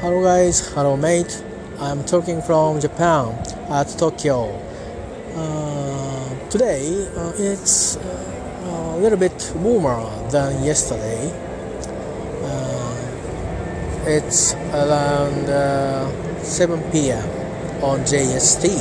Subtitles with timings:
[0.00, 1.42] Hello guys, hello mate.
[1.80, 3.34] I'm talking from Japan
[3.68, 4.46] at Tokyo.
[5.34, 9.98] Uh, today uh, it's uh, a little bit warmer
[10.30, 11.32] than yesterday.
[12.44, 12.94] Uh,
[14.06, 17.28] it's around uh, 7 p.m.
[17.82, 18.78] on JST.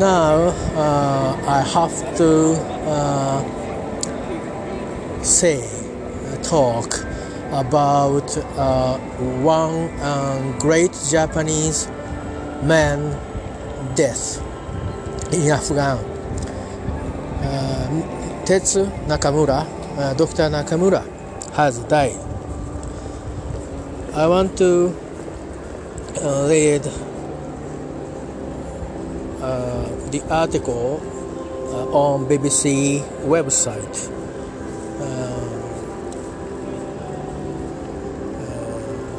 [0.00, 0.48] Now
[0.80, 2.56] uh, I have to
[5.22, 5.60] say,
[6.42, 7.15] talk
[7.52, 8.98] about uh,
[9.42, 11.88] one uh, great Japanese
[12.62, 13.10] man
[13.94, 14.42] death
[15.32, 15.98] in Afghan.
[17.42, 19.66] Uh, Tetsu Nakamura,
[19.98, 20.48] uh, Dr.
[20.50, 21.02] Nakamura,
[21.54, 22.16] has died.
[24.14, 24.96] I want to
[26.22, 26.86] uh, read
[29.42, 31.00] uh, the article
[31.72, 34.15] uh, on BBC website.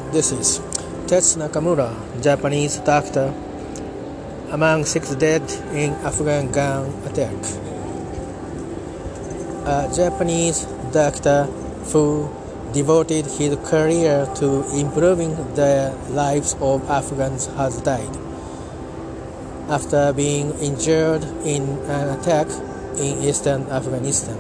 [0.08, 0.60] This is
[1.12, 1.92] Tetsu Nakamura,
[2.24, 3.34] Japanese doctor,
[4.52, 5.44] among six dead
[5.76, 7.36] in Afghan gun attack.
[9.68, 10.64] A Japanese
[10.96, 11.44] doctor
[11.92, 12.32] who
[12.72, 18.16] devoted his career to improving the lives of Afghans has died
[19.68, 22.48] after being injured in an attack
[22.96, 24.40] in eastern Afghanistan.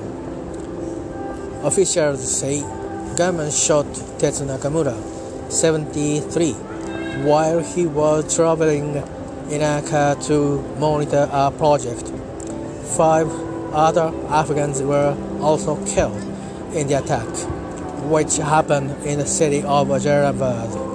[1.67, 2.61] Officials say
[3.17, 3.85] gunmen shot
[4.17, 5.16] Tetsu Nakamura
[5.49, 6.53] 73
[7.23, 8.95] while he was traveling
[9.49, 12.11] in a car to monitor a project.
[12.95, 13.29] Five
[13.73, 16.21] other Afghans were also killed
[16.73, 17.27] in the attack,
[18.09, 20.85] which happened in the city of Jalalabad.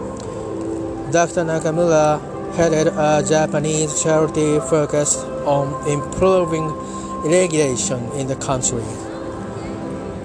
[1.12, 1.44] Dr.
[1.44, 2.20] Nakamura
[2.54, 6.68] headed a Japanese charity focused on improving
[7.24, 8.84] irrigation in the country.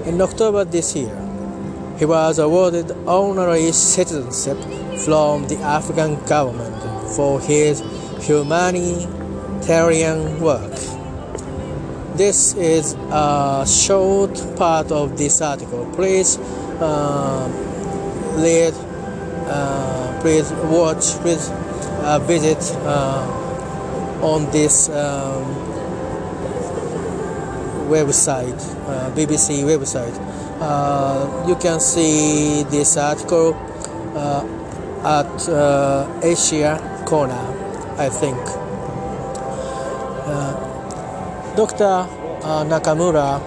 [0.06, 1.27] In October this year,
[1.98, 4.58] he was awarded honorary citizenship
[5.04, 6.76] from the African government
[7.16, 7.82] for his
[8.22, 10.76] humanitarian work.
[12.16, 15.92] This is a short part of this article.
[15.96, 16.38] Please
[16.80, 17.50] uh,
[18.38, 18.76] read,
[19.48, 23.26] uh, please watch, please uh, visit uh,
[24.22, 25.46] on this um,
[27.88, 30.27] website, uh, BBC website.
[30.60, 33.54] Uh, you can see this article
[34.16, 34.44] uh,
[35.06, 37.46] at uh, Asia corner,
[37.96, 38.40] I think.
[40.26, 41.86] Uh, Dr.
[41.86, 43.40] Uh, Nakamura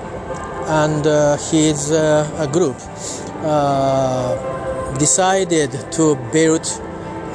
[0.69, 1.91] and uh, his
[2.53, 2.77] group
[4.99, 6.65] decided to build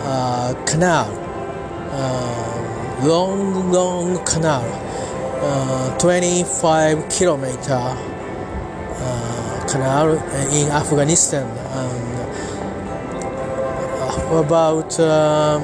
[0.05, 1.11] a canal,
[3.03, 4.63] long, long canal,
[5.99, 8.14] 25 kilometer
[9.67, 10.13] canal
[10.51, 12.15] in Afghanistan and
[14.33, 15.59] about uh,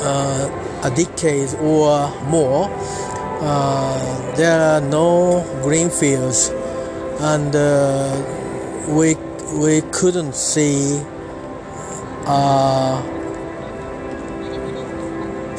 [0.00, 2.70] uh, a decade or more
[3.40, 6.50] uh, there are no green fields
[7.20, 7.52] and
[8.96, 9.16] we
[9.58, 11.00] we couldn't see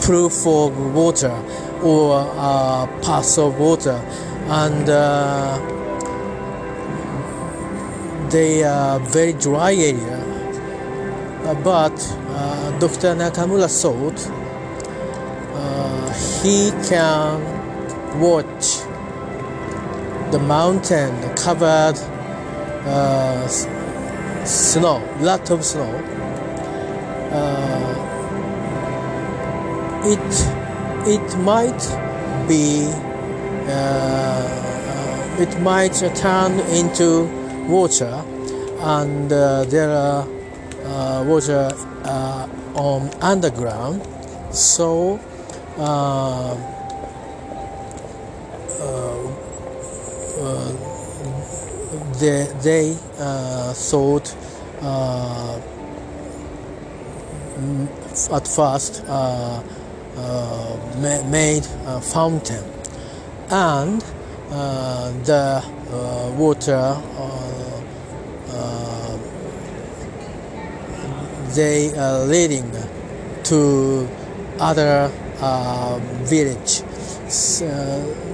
[0.02, 1.36] proof of water
[1.84, 2.24] or
[3.02, 4.02] path of water
[4.48, 4.90] and
[8.36, 10.18] they are very dry area.
[11.46, 11.98] Uh, but
[12.32, 13.16] uh, Dr.
[13.16, 14.20] Nakamura thought
[15.56, 17.40] uh, he can
[18.20, 18.66] watch
[20.34, 21.96] the mountain covered
[24.46, 25.94] snow, lot of snow.
[30.14, 30.30] it
[31.16, 31.84] it might
[32.50, 32.92] be
[35.44, 38.24] it might turn into water
[38.80, 40.28] and uh, there are
[40.86, 41.70] uh, water
[42.04, 44.02] uh, on underground.
[44.54, 45.20] So
[52.20, 52.94] they, they
[53.74, 54.36] thought
[58.32, 59.62] at first uh,
[60.18, 62.64] uh, made a fountain.
[63.50, 64.04] And
[64.52, 67.82] uh, the Uh, water uh,
[68.50, 69.18] uh,
[71.54, 72.72] they are leading
[73.44, 74.10] to
[74.60, 75.12] other
[75.42, 76.82] uh, village.
[77.30, 77.68] So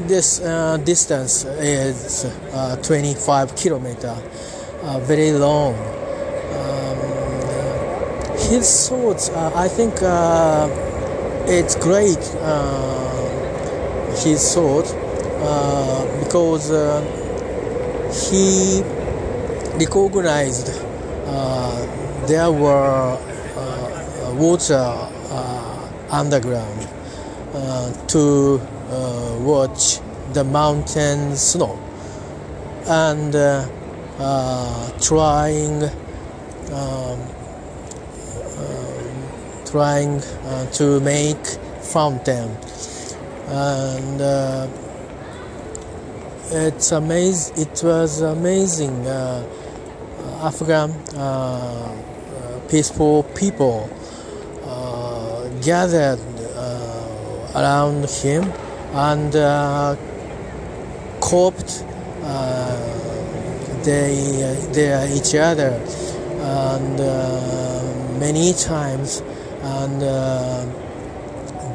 [0.07, 4.15] this uh, distance is uh, 25 kilometer,
[5.01, 5.75] very long.
[6.55, 6.97] Um,
[8.49, 9.93] his thoughts, I think
[11.49, 12.23] it's great.
[14.23, 14.87] his thought
[16.23, 16.71] because
[18.13, 18.81] he
[19.77, 20.67] recognized
[22.27, 23.17] there were
[23.57, 26.87] uh, water uh, underground
[27.53, 29.99] uh, to uh, watch
[30.33, 31.77] the mountain snow
[32.87, 33.67] and uh,
[34.19, 35.83] uh, trying
[36.71, 37.19] um,
[38.57, 41.45] um, trying uh, to make
[41.81, 42.55] fountain.
[43.47, 44.67] And uh,
[46.51, 49.43] it's amazing it was amazing uh,
[50.43, 53.89] Afghan uh, uh, peaceful people
[54.65, 56.19] uh, gathered
[56.55, 58.43] uh, around him
[58.93, 59.95] and uh,
[61.21, 61.85] coped
[62.23, 62.91] uh,
[63.83, 65.71] they they each other.
[66.41, 69.21] And uh, many times
[69.61, 70.65] and uh,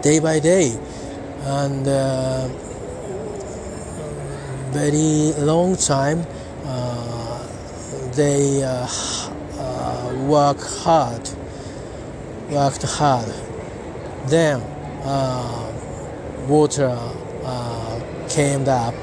[0.00, 0.76] day by day.
[1.44, 2.48] And uh,
[4.72, 6.24] very long time
[6.64, 7.46] uh,
[8.12, 8.86] they uh,
[9.58, 11.28] uh, work hard
[12.50, 13.32] worked hard
[14.26, 14.60] then
[16.48, 16.96] water
[18.28, 18.94] came up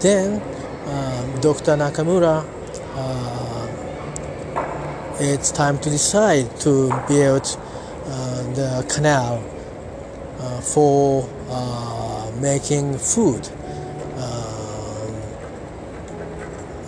[0.00, 0.40] then
[1.40, 1.76] Dr.
[1.76, 2.44] Nakamura
[5.20, 7.58] it's time to decide to build
[8.06, 9.42] uh, the canal
[10.38, 13.48] uh, for uh, making food,
[14.14, 15.14] um,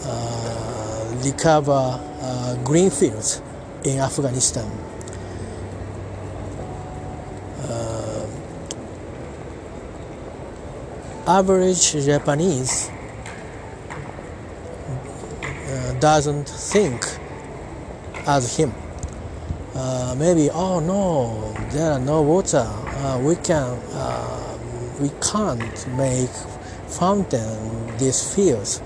[0.05, 3.43] uh, recover uh, green fields
[3.85, 4.71] in Afghanistan.
[7.63, 8.27] Uh,
[11.27, 12.91] average Japanese
[15.69, 17.05] uh, doesn't think
[18.27, 18.73] as him.
[19.75, 22.67] Uh, maybe oh no, there are no water.
[22.67, 24.59] Uh, we can uh,
[25.01, 26.31] we can't make
[26.89, 28.83] fountain these fields.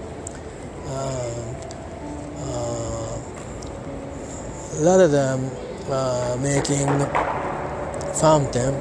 [4.81, 5.50] Rather than
[5.88, 7.06] uh, making
[8.15, 8.75] fountain,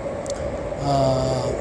[0.82, 1.52] uh,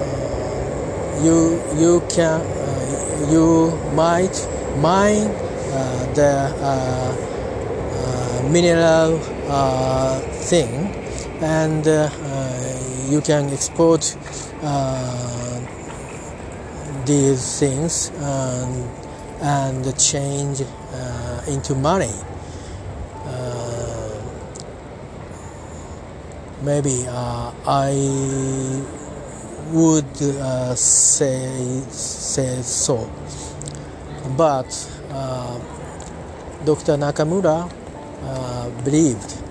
[0.00, 4.36] uh, you you can uh, you might
[4.76, 5.30] mine
[5.72, 6.32] uh, the
[8.50, 9.18] mineral
[10.48, 10.70] thing
[11.42, 11.86] and
[13.10, 14.16] you can export
[17.06, 18.90] these things and,
[19.40, 21.15] and change uh,
[21.46, 22.12] into money.
[23.24, 24.22] Uh,
[26.62, 28.82] maybe uh, I
[29.72, 33.10] would uh, say say so,
[34.36, 34.68] but
[35.10, 35.58] uh,
[36.64, 36.96] Dr.
[36.96, 37.70] Nakamura
[38.22, 39.42] uh, believed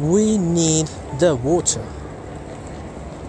[0.00, 0.86] we need
[1.18, 1.84] the water.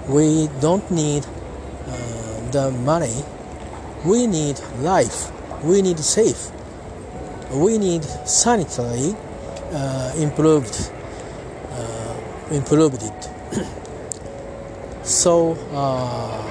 [0.07, 3.23] We don't need uh, the money.
[4.05, 5.31] We need life.
[5.63, 6.51] We need safe.
[7.51, 9.15] We need sanitary
[9.71, 10.91] uh, improved
[11.71, 12.15] uh,
[12.51, 13.29] improved it.
[15.03, 16.41] so uh,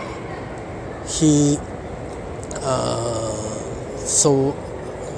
[1.06, 1.56] he
[2.56, 3.34] uh,
[3.96, 4.52] so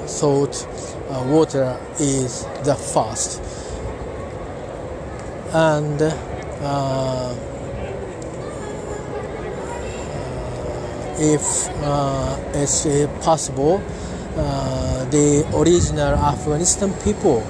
[0.07, 0.67] thought
[1.09, 3.41] uh, water is the first
[5.53, 6.01] and
[11.21, 13.81] if uh, it's uh, possible,
[14.35, 17.45] uh, the original Afghanistan people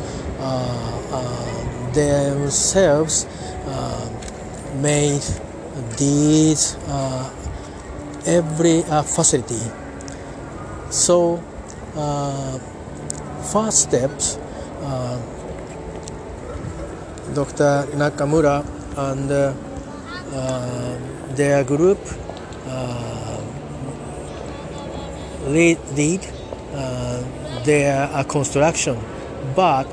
[1.94, 3.28] themselves
[4.82, 5.24] made
[5.98, 6.75] these
[8.28, 9.63] every facility.
[10.90, 11.42] So,
[13.51, 14.38] first steps.
[14.82, 15.20] Uh,
[17.34, 17.88] Dr.
[17.96, 18.60] Nakamura
[18.98, 20.98] and uh,
[21.36, 22.00] their group
[22.68, 23.31] uh,
[25.48, 26.21] lead, lead
[26.74, 27.24] uh,
[27.63, 28.98] their uh, construction,
[29.55, 29.86] but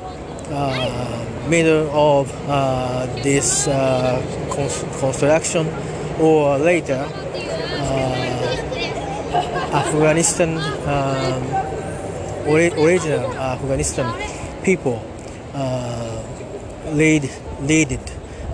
[0.51, 2.29] uh, middle of
[3.23, 5.67] this cons- construction
[6.21, 7.07] or later,
[9.73, 11.43] Afghanistan um,
[12.47, 14.07] ori- original Afghanistan
[14.63, 15.03] people.
[15.55, 16.23] Uh,
[16.93, 17.31] lead
[17.63, 18.01] leaded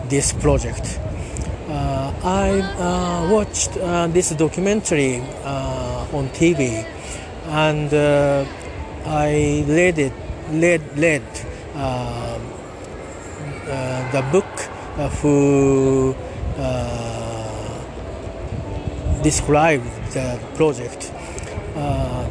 [0.08, 0.98] this project.
[1.68, 3.74] Uh, I uh, watched
[4.12, 5.22] this documentary
[6.14, 6.86] on TV,
[7.48, 8.44] and uh,
[9.04, 10.12] I read it,
[10.50, 11.22] read, read
[11.74, 12.38] uh,
[14.12, 14.46] the book
[14.96, 16.14] uh, who
[16.56, 17.82] uh,
[19.22, 21.12] described the project.
[21.76, 22.28] Uh,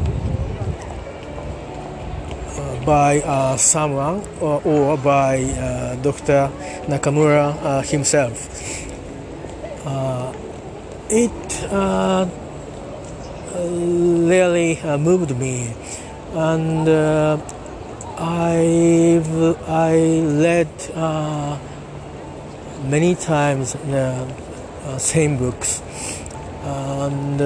[2.85, 6.51] by uh, someone or, or by uh, Dr.
[6.87, 8.49] Nakamura uh, himself.
[11.09, 11.63] It
[13.65, 15.73] really uh, moved me,
[16.33, 17.37] and uh,
[18.17, 19.95] I've I
[20.43, 21.57] read uh,
[22.85, 24.27] many times the
[24.97, 25.81] same books,
[26.63, 27.41] and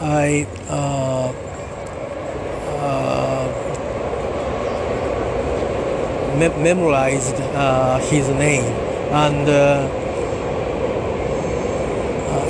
[0.00, 0.46] I.
[6.40, 8.64] Me- memorized uh, his name
[9.12, 9.88] and uh,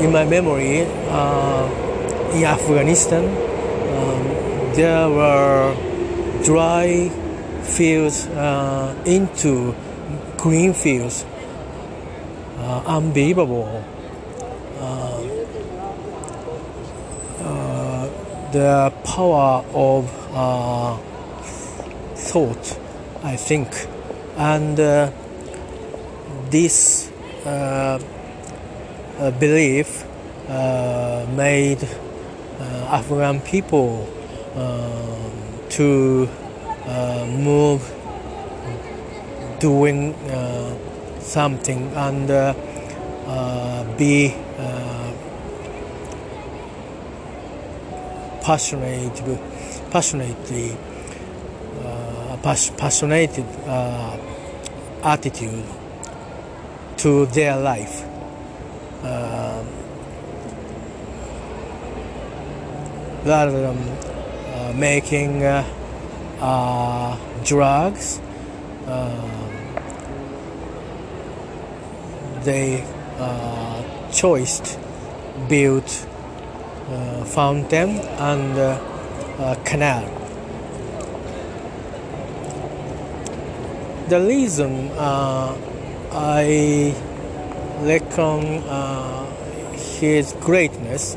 [0.00, 1.68] in my memory uh,
[2.34, 5.74] in Afghanistan um, there were
[6.44, 7.10] dry
[7.62, 9.74] fields uh, into
[10.36, 11.24] green fields.
[12.58, 13.84] Uh, unbelievable.
[18.52, 20.96] The power of uh,
[22.16, 22.78] thought
[23.22, 23.68] I think.
[24.36, 25.12] And uh,
[26.50, 27.12] this
[27.46, 28.00] uh,
[29.38, 30.04] belief
[30.48, 34.08] uh, made uh, Afghan people
[34.54, 35.30] um,
[35.68, 36.28] to
[36.86, 37.82] uh, move
[39.60, 40.14] doing
[41.20, 42.28] something and
[43.98, 44.34] be
[48.42, 49.22] passionate
[49.90, 50.76] passionately
[51.84, 54.16] uh, passionate uh,
[55.04, 55.64] attitude
[56.96, 58.09] to their life.
[59.02, 59.64] Uh,
[63.24, 65.64] rather than uh, making uh,
[66.40, 68.20] uh, drugs,
[68.86, 69.30] um,
[72.42, 72.84] they
[73.18, 74.78] uh, choiced
[75.48, 75.84] build
[76.88, 80.04] uh, fountain and uh, canal.
[84.08, 85.56] The reason uh,
[86.12, 86.94] I
[87.82, 89.26] reckon uh,
[90.00, 91.16] his greatness,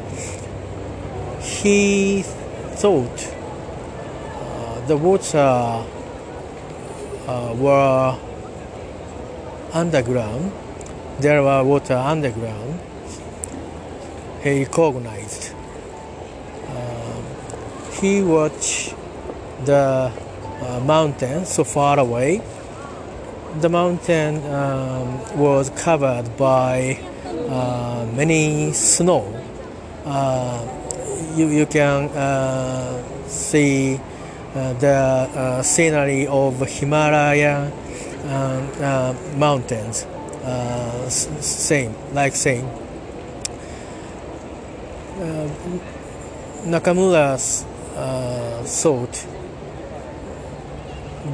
[1.41, 3.35] he thought
[4.41, 5.85] uh, the water
[7.27, 8.17] uh, were
[9.73, 10.51] underground.
[11.19, 12.79] There were water underground.
[14.43, 15.53] He recognized.
[16.67, 17.23] Um,
[18.01, 18.95] he watched
[19.65, 20.11] the
[20.61, 22.41] uh, mountain so far away.
[23.61, 26.99] The mountain um, was covered by
[27.47, 29.21] uh, many snow.
[30.03, 30.65] Uh,
[31.35, 33.99] you, you can uh, see
[34.55, 37.71] uh, the uh, scenery of Himalaya
[38.25, 40.07] um, uh, mountains.
[41.09, 42.67] Same, like same.
[46.65, 49.27] Nakamura's uh, thought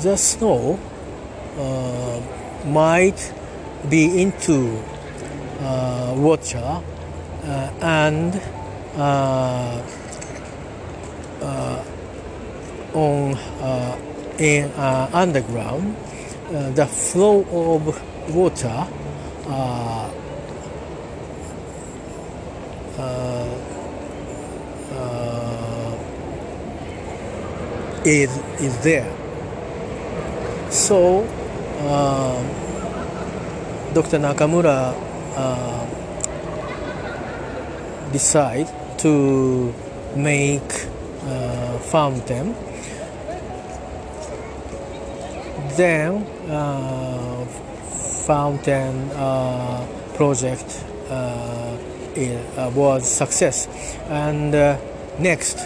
[0.01, 0.79] the snow
[1.59, 2.21] uh,
[2.65, 3.33] might
[3.89, 4.81] be into
[5.61, 6.81] uh, water
[7.43, 8.41] uh, and
[8.95, 9.83] uh,
[11.41, 11.83] uh,
[12.93, 13.37] on
[14.39, 14.71] in
[15.13, 15.95] underground
[16.49, 18.87] the flow of water
[28.05, 29.11] is is there.
[30.69, 31.27] So
[33.93, 34.19] Dr.
[34.19, 34.93] Nakamura
[35.35, 35.85] uh,
[38.11, 38.67] decide
[38.97, 39.73] to
[40.15, 40.87] make
[41.25, 42.55] uh, fountain.
[45.77, 47.45] Then uh,
[48.25, 51.77] fountain uh, project uh,
[52.17, 53.67] i- uh, was success,
[54.09, 54.77] and uh,
[55.19, 55.57] next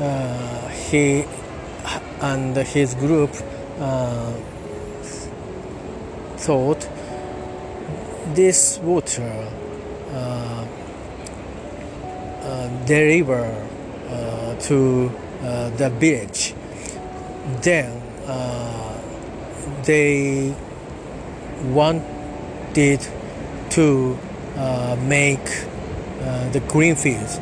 [0.00, 1.24] uh, he
[2.20, 3.30] and his group
[3.80, 4.32] uh,
[6.38, 6.88] thought
[8.34, 9.50] this water
[10.12, 10.66] uh,
[12.42, 13.44] uh, deliver
[14.08, 15.10] uh, to
[15.42, 16.54] uh, the village.
[17.62, 17.90] Then
[18.26, 18.98] uh,
[19.84, 20.54] they
[21.64, 23.06] wanted
[23.70, 24.18] to
[24.56, 25.44] uh, make
[26.52, 27.40] the green fields.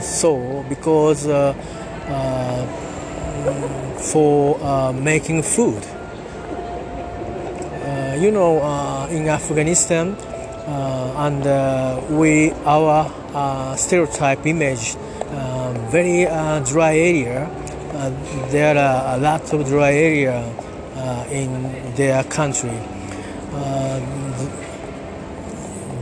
[0.00, 1.24] So because
[4.12, 5.82] for making food.
[8.14, 13.10] Uh, you know, uh, in Afghanistan, uh, and we our
[13.76, 14.96] stereotype image,
[15.30, 16.24] uh, very
[16.64, 17.50] dry area.
[18.50, 20.44] There are a lot of dry area
[21.30, 22.78] in their country.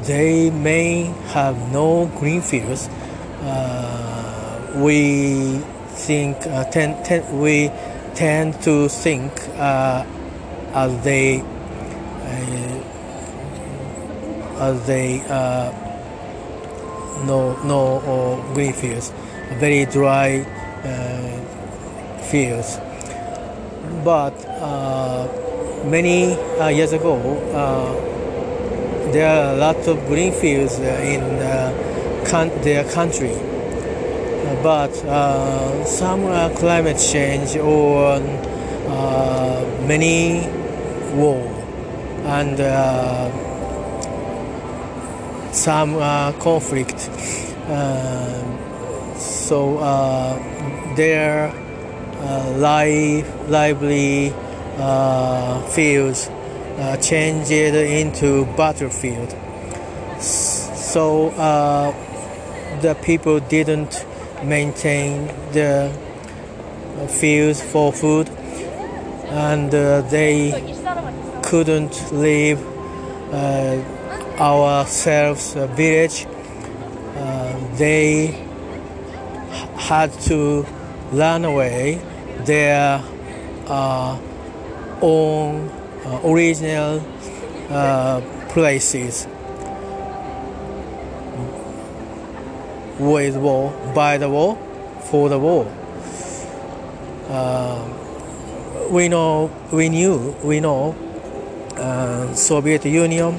[0.04, 2.90] They may have no green fields.
[4.76, 7.70] We think uh, tend, tend, we
[8.14, 10.04] tend to think uh,
[10.74, 11.44] as they
[14.62, 15.72] as they uh,
[17.26, 19.12] no no uh, green fields,
[19.58, 20.40] very dry
[20.84, 22.78] uh, fields.
[24.04, 25.28] But uh,
[25.84, 27.16] many uh, years ago,
[27.52, 27.92] uh,
[29.12, 31.22] there are a lot of green fields in
[32.62, 33.34] their country.
[34.62, 34.94] But
[35.86, 36.22] some
[36.56, 38.20] climate change or
[39.86, 40.46] many
[41.14, 41.51] war
[42.24, 42.58] and
[45.52, 47.08] some uh, conflict.
[47.68, 51.52] Uh, so uh, their
[52.56, 54.30] live, lively
[55.70, 56.30] fields
[57.00, 59.30] changed into battlefield.
[60.20, 61.30] So
[62.80, 64.04] the people didn't
[64.42, 65.92] maintain the
[67.08, 68.28] fields for food
[69.32, 70.81] and uh, they
[71.52, 72.58] couldn't leave
[73.30, 73.76] uh,
[74.40, 76.26] ourselves a village.
[77.14, 78.28] Uh, they
[79.76, 80.64] had to
[81.12, 82.00] run away
[82.46, 83.04] their
[83.66, 84.18] uh,
[85.02, 87.04] own uh, original
[87.68, 89.26] uh, places
[92.98, 94.56] with war, by the war,
[95.10, 95.66] for the war.
[97.28, 101.11] Uh, we know, we knew, we know, uh,
[102.34, 103.34] Soviet Union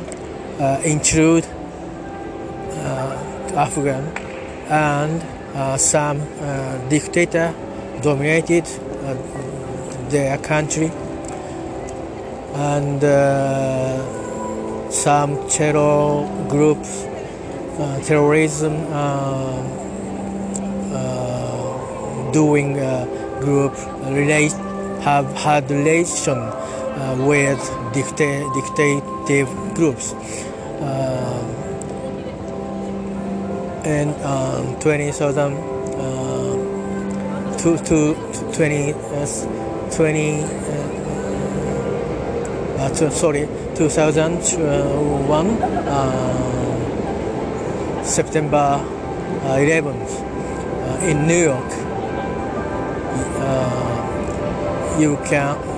[0.60, 1.46] uh, include
[2.72, 4.04] uh, Afghan
[4.70, 5.22] and
[5.56, 6.20] uh, some
[6.90, 7.54] dictator
[8.02, 8.66] dominated
[10.10, 10.92] their country.
[12.56, 13.02] And
[14.94, 17.08] some terror groups,
[18.06, 18.74] terrorism
[22.32, 22.74] doing
[23.40, 23.74] group
[24.06, 24.54] relate
[25.04, 26.63] have had relation uh,
[27.26, 27.60] with
[27.94, 30.14] dicta- dictative groups.
[30.14, 31.44] Uh,
[33.86, 35.58] and um, 20,000 uh,
[37.58, 39.26] to, to, to 20, uh,
[39.92, 40.44] 20
[42.80, 46.44] uh, to, sorry 2001 uh,
[48.04, 48.80] September
[49.44, 50.22] 11th
[51.04, 51.74] in New York
[55.00, 55.73] you can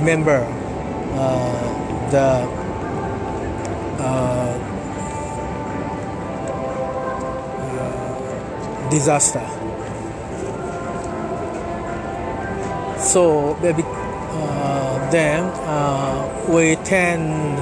[0.00, 0.40] remember
[1.16, 2.28] uh, the
[3.98, 4.52] uh,
[7.64, 9.46] uh, disaster.
[12.98, 17.58] So maybe uh, then uh, we tend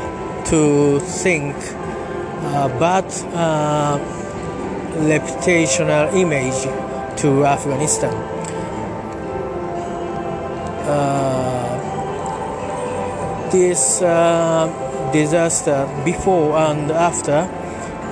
[0.46, 1.54] to think
[2.80, 3.06] bad
[5.10, 6.60] reputational image
[7.20, 8.14] to Afghanistan.
[13.54, 14.66] This uh,
[15.12, 17.46] disaster before and after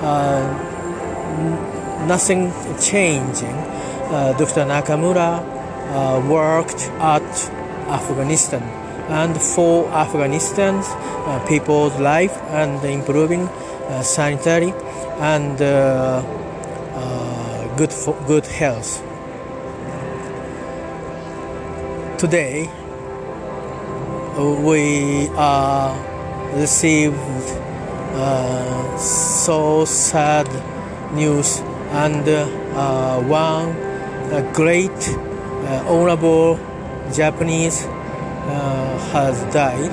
[0.01, 0.41] uh,
[2.07, 3.57] nothing changing
[4.15, 4.63] uh, Dr.
[4.63, 5.43] Nakamura
[6.29, 7.27] worked at
[7.89, 8.63] Afghanistan
[9.09, 10.87] and for Afghanistan's
[11.49, 13.49] people's life and improving
[14.01, 14.71] sanitary
[15.19, 15.57] and
[17.75, 17.93] good
[18.27, 19.03] good health
[22.17, 22.69] today
[24.37, 25.29] we
[26.55, 27.17] received
[28.15, 30.47] uh, so sad
[31.13, 31.59] news
[31.91, 33.73] and uh, one
[34.53, 36.59] great uh, honorable
[37.13, 39.91] Japanese uh, has died.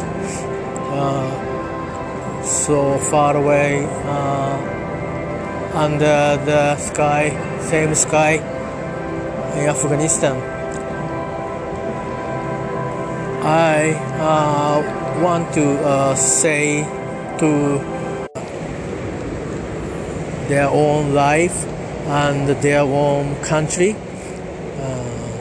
[0.92, 1.46] Uh,
[2.42, 3.84] so far away
[5.74, 7.28] under the sky
[7.60, 8.32] same sky
[9.56, 10.59] in Afghanistan
[13.42, 16.84] I uh, want to uh, say
[17.38, 17.78] to
[20.46, 21.64] their own life
[22.06, 23.96] and their own country
[24.76, 25.38] uh,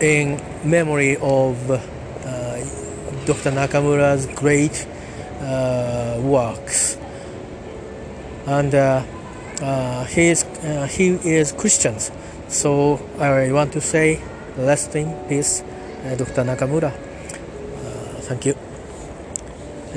[0.00, 1.78] in memory of uh,
[3.26, 3.50] Dr.
[3.50, 4.86] Nakamura's great
[5.40, 6.96] uh, works.
[8.46, 9.02] And uh,
[10.04, 10.46] he, is,
[10.88, 11.98] he is Christian,
[12.48, 14.22] so I want to say,
[14.56, 15.62] lasting peace.
[16.18, 16.92] ドクター中村、
[18.20, 18.56] サンキュー。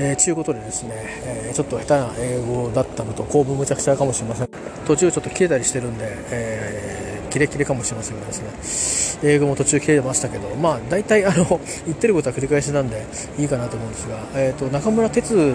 [0.02, 0.92] えー、ちゅうことでですね、
[1.26, 4.50] えー、ちょっと下手な英語だったのと、構文むちゃくちゃかもしれません。
[4.88, 13.06] 途中ちょっと切れたりしてるんで、えー、キレキレかもしれませんがですね、英語も途中切れましたけど、まあ、大体、あの、言ってることは繰り返しなんで、
[13.38, 15.54] いいかなと思うんですが、えっ、ー、と、中村哲、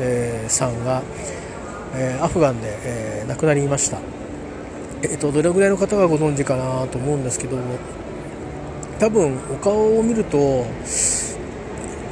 [0.00, 1.02] えー、さんが、
[1.96, 3.98] え、アフガンで、え、亡くなりました。
[5.02, 7.56] えっ、と、どれぐらいの方がご存知かなと思うんですけど、
[9.02, 10.64] 多分お顔を見ると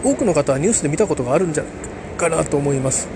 [0.03, 1.72] 多くの方はニュースで見たことがあるんじゃない
[2.18, 3.07] かなと思います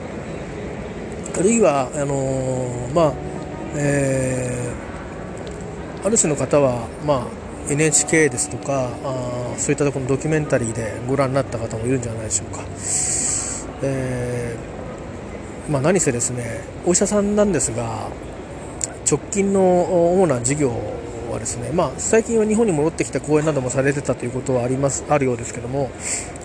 [1.37, 3.15] あるいはあのまあ
[3.75, 7.27] えー、ある種の方は、ま
[7.69, 12.63] あ、NHK ですとかあそういったところのドキュメンタリーでご覧になった方もいるんじゃないでしょうか。
[13.83, 18.09] えー、まあ、何せですねお医者さんなんですが
[19.11, 20.71] 直近の主な事業
[21.35, 25.91] はですね、まあ、最近は日本に戻ってきた講演などもされてたということはありますあるようですけども、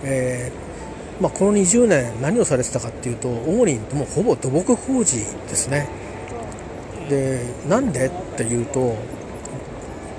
[0.04, 5.88] えー、まあ、この20年何をされてたかっていうと主にもうほぼ土木工事ですね。
[7.10, 8.96] でなんでっていうと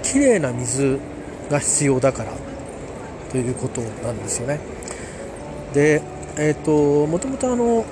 [0.02, 0.98] 綺麗な水
[1.48, 2.32] が必要だから
[3.30, 4.58] ということなんですよね。
[5.72, 6.02] で
[6.36, 7.84] えーと、もともとあの、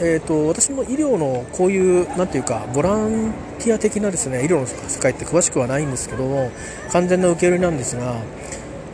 [0.00, 6.50] えーと、私も医療のこういうなんていうかボランティア的なですね医療の世界って詳しくはないんですけど
[6.90, 8.16] 完全な受け売りなんですが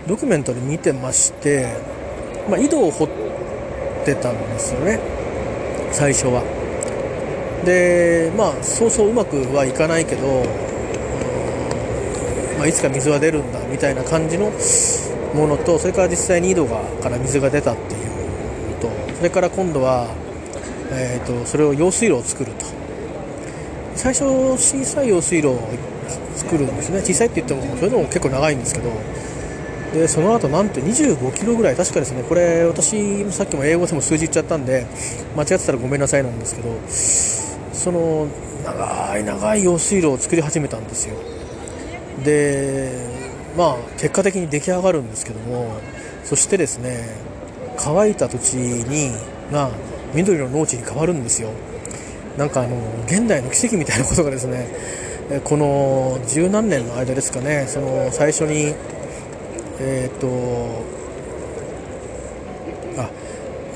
[0.07, 1.75] ドキュメントで見てまして、
[2.49, 3.09] まあ、井戸を掘っ
[4.05, 4.99] てたんですよね。
[5.93, 6.43] 最初は。
[7.65, 10.45] でまあそうそううまくはいかないけど、
[12.57, 14.51] まあ、いつか水は出るんだみたいな感じの
[15.35, 20.09] ものとそれから実際に井戸がから水が出たっていうとそれから今度は、
[20.93, 22.78] えーと、それを用水路を作ると。
[23.99, 24.25] 最初
[24.57, 25.59] 小さい用水路を
[26.37, 27.01] 作るんですね。
[27.01, 28.91] 小さいって言ってもそれでも結構長いんですけど。
[29.93, 32.23] でその後なんと25キロぐらい確かですね。
[32.23, 34.87] これ私さっきも英語でも数字言っちゃったんで
[35.35, 36.69] 間違ってたらごめんなさいなんですけど。
[37.79, 38.27] その
[38.65, 41.15] 長い長い用水路を作り始めたんですよ。
[42.25, 42.93] で
[43.57, 45.73] まあ結果的に出来上がるんですけども
[46.25, 47.09] そしてですね
[47.79, 49.13] 乾いた土地に
[49.53, 49.71] が
[50.13, 51.51] 緑の農地に変わるんですよ。
[52.39, 54.69] なんかあの現代の奇跡みたいなことがですね
[55.43, 58.77] この十何年の間ですかねその最初に
[59.81, 60.29] えっ、ー、と
[62.97, 63.11] あ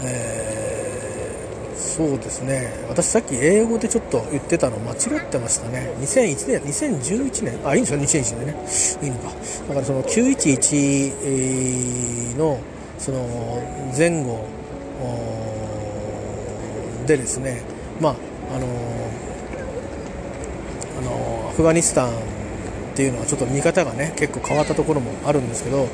[0.05, 2.73] えー、そうですね。
[2.89, 5.95] 私さっき英語でちょっと言ってたの間違ってましたね。
[6.01, 7.61] 2001年2011年？
[7.65, 8.57] あいいんですよ2001年ね。
[9.03, 9.31] いいのか。
[9.69, 12.59] だからその911の
[12.99, 13.63] その
[13.97, 14.45] 前後
[17.07, 17.63] でですね、
[18.01, 18.17] まあ
[18.55, 18.67] あの
[20.99, 22.13] あのアフガニスタンっ
[22.95, 25.89] ていうのはちょっと見方がね結構変わったところもあるんですけど、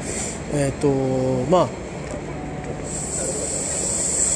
[0.53, 0.89] えーと
[1.51, 1.69] まあ、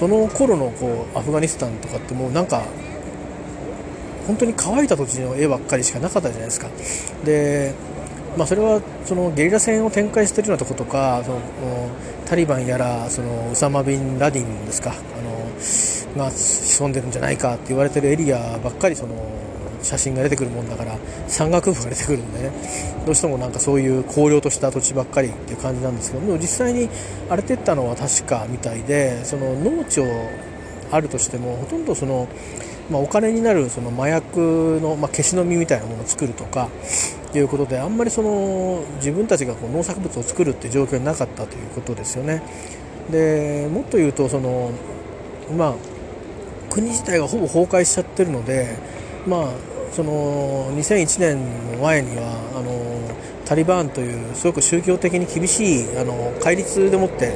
[0.03, 2.63] その頃のこうアフガニスタンとかってもうなんか
[4.27, 6.69] 本当に乾いた土地の絵ばっかりしかなかったじゃないですか。
[7.25, 7.75] で
[8.37, 11.41] まあ、それはそのゲリラ戦を展開しているようなところとかその
[12.25, 15.61] タリバンやらそのウサマ・ビン・ラディンですかあの
[16.17, 19.15] が潜んでるんじゃないかって言われてるエリアばっかりその
[19.83, 20.97] 写真が出てくるもんだから
[21.27, 22.53] 山岳部が出てくるんでね
[23.05, 26.89] どうしてもなんかそういう荒涼とした土地ばっかりっていう感じなんですけども実際に
[27.29, 30.05] 荒れてったのは確かみたいでその農地を
[30.91, 32.29] あるとしてもほとんどその、
[32.91, 36.69] まあ、お金になるその麻薬の、まあ、消しの実みたいなものを作るとか
[37.35, 42.43] いうことであんまりその自分たちがこう農作物を作るっていう状況になかったということですよね。
[43.11, 44.71] でもっと言うとその、
[45.57, 45.75] まあ、
[46.73, 48.79] 国自体がほぼ崩壊しちゃってるので、
[49.27, 49.49] まあ、
[49.93, 52.73] その2001年の前にはあの
[53.45, 57.35] タリバンというすごく宗教的に厳しいあの戒律でもって、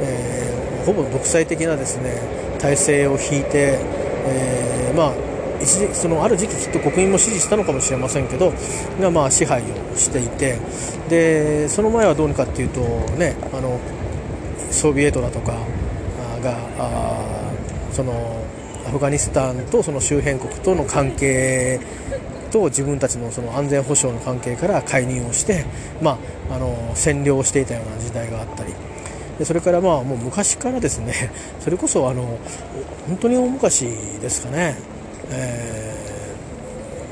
[0.00, 2.20] えー、ほぼ独裁的なですね
[2.60, 3.80] 体制を引いて、
[4.26, 5.14] えー、まあ
[5.60, 8.52] 一時そのある時期きっと国民も支持したのかもしれませんけど
[9.00, 10.58] がまあ支配をしていて
[11.08, 12.80] でその前はどうにかっていうと
[13.16, 13.80] ねあの
[14.70, 15.54] ソビエトだとか
[16.40, 16.56] が
[17.90, 18.45] その
[18.86, 21.80] アフガニスタンとその周辺国との関係
[22.50, 25.64] と自分たちのその安全保障の関係から介入をして、
[26.00, 26.18] ま
[26.50, 28.72] あ、あの占領していたような時代があったり。
[29.38, 31.12] でそれからまあもう昔からですね
[31.60, 32.38] それこそあの
[33.06, 33.86] 本当に大昔
[34.20, 34.76] ですかね。
[35.30, 35.94] え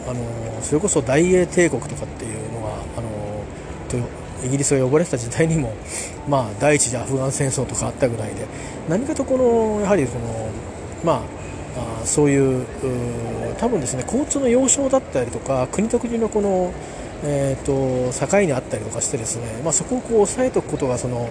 [0.07, 0.21] ー、あの
[0.63, 3.09] それこそ大英帝国とかっていうのはあの
[4.47, 5.73] イギリスが呼ばれてた時代にも、
[6.29, 8.47] まあ、第一次アフガン戦争とかあったぐらいで
[8.89, 10.21] 何かとこのやはりその、
[11.03, 11.44] ま、あ
[12.05, 12.67] そういう
[13.59, 16.73] 多分ですね交通の要衝だったりとか国と国のこの
[17.27, 21.31] えーと、境にあったりとかしてですね、まあ、そこをこう抑えておくことがその、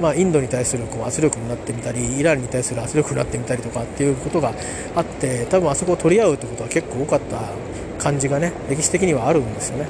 [0.00, 4.54] まあ、インドに対するこう圧力になってみたりイランに対する圧力になってみたりとかっていうことが
[4.94, 7.50] あって多分あそこを取り合うということは結構多かった
[7.98, 9.88] 感じがね歴史的にはあるんですよね。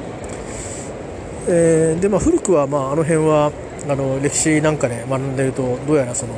[1.46, 3.52] えー、でまあ、古くは、まあ、あの辺は
[3.86, 6.32] あの歴史なんかで学んでいるとどうやらその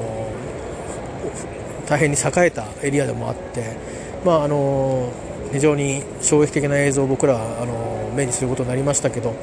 [1.88, 3.76] 大変に栄えたエリアでもあって、
[4.24, 5.10] まあ、あの
[5.52, 9.34] 非常に衝撃的な映像を僕らはあの目にすることになりましたけど、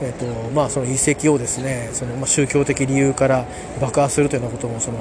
[0.00, 3.46] えーとまあ、その遺跡をですねその、まあ、宗教的理由から
[3.80, 4.98] 爆破するというようなこともその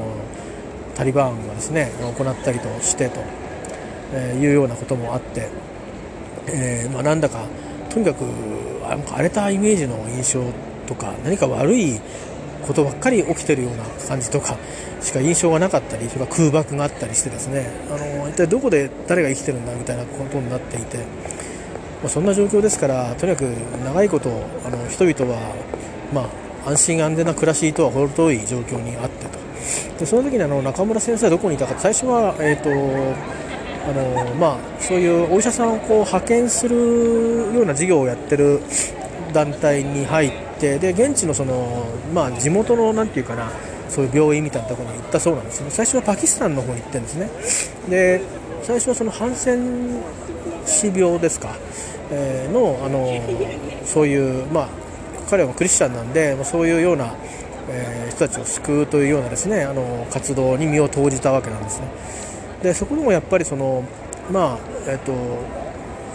[0.95, 3.21] タリバンがですね行ったりとしてと
[4.13, 5.49] えいうようなこともあって、
[6.47, 7.45] えまあ、なんだか
[7.89, 8.25] とにかく
[8.83, 10.43] 荒れたイメージの印象
[10.87, 11.99] とか何か悪い
[12.65, 14.57] ことばっかり起きてるような感じとか
[15.01, 21.03] しか印象がなかったりそれか空爆があったりしてですねあの一体どこで誰が生きてるんだみたいなことになっていて、ま
[22.05, 23.45] あ、そんな状況ですからとにかく
[23.83, 24.29] 長いこと
[24.65, 25.55] あの人々は、
[26.13, 26.29] ま
[26.65, 29.39] あ、安心安全な暮らしとは程遠い状況にあってと。
[29.99, 32.69] でその時にあの中村先生はどこにいたか最初は、えーと
[33.87, 36.75] あのまあ、そういうお医者さんをこう派遣する
[37.53, 38.61] ような事業をやってる
[39.33, 43.49] 団体に入ってで現地のその、まあ、地元のなんていうかな
[43.89, 45.69] そういう病院みたいなところに行ったそうなんですね。
[45.69, 47.29] 最初はパキスタンの方に行ってるんですね。
[47.89, 48.21] で
[48.63, 50.01] 最初はそのハンセン
[50.65, 51.57] 氏病ですか、
[52.11, 53.21] えー、のあの
[53.83, 54.69] そういう、まあ、
[55.29, 57.15] 彼はクリスチャンなんでそういうような、
[57.69, 61.87] えー、人たちを救うというようなですねあの活動に身を投じたわけなんですね。
[62.63, 63.83] でそこでもやっぱりその
[64.31, 65.11] まあえっ、と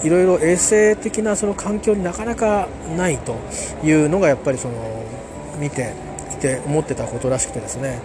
[0.03, 3.37] いろいろ衛生的なその環境になかなかないと
[3.83, 5.05] いうのがやっぱりその
[5.59, 5.95] 見て
[6.33, 8.01] いて思ってたことらしくてですね、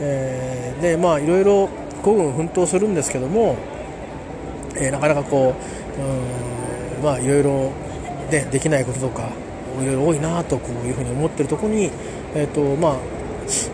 [0.00, 1.68] えー、でまあいろいろ
[2.02, 3.56] 孤軍奮闘するんですけども、
[4.76, 5.54] えー、なかなかこ
[5.98, 6.00] う
[6.98, 7.72] うんまあいろいろ、
[8.30, 9.30] ね、できないこととか
[9.82, 11.90] いろいろ多いなとこういうふうに思ってるところに、
[12.34, 12.96] えーとまあ、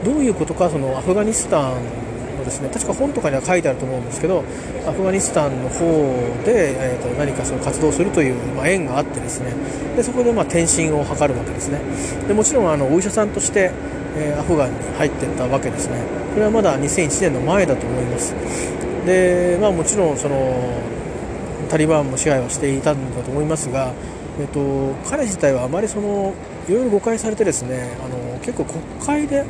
[0.04, 2.09] どういうことかそのアフガニスタン
[2.40, 2.68] のですね。
[2.72, 4.42] 確か本とかには書いてあると思うんですけど
[4.86, 5.84] アフガニスタンの方
[6.44, 9.54] で、えーと、何かその活動するという、まあ、縁があってですね。
[9.96, 11.80] でそこでまあ転身を図るわけですね。
[12.26, 13.70] でもちろんあのお医者さんとして、
[14.16, 16.02] えー、アフガンに入っていったわけですね。
[16.34, 18.34] これはまだ2001年の前だと思います。
[19.06, 20.80] で、まあ、もちろんその
[21.70, 23.92] タリバンも支配はしていたんだと思いますが、
[24.40, 26.34] えーと、彼自体はあまりその
[26.68, 29.44] いろいろ誤解されてですねあの結構国会で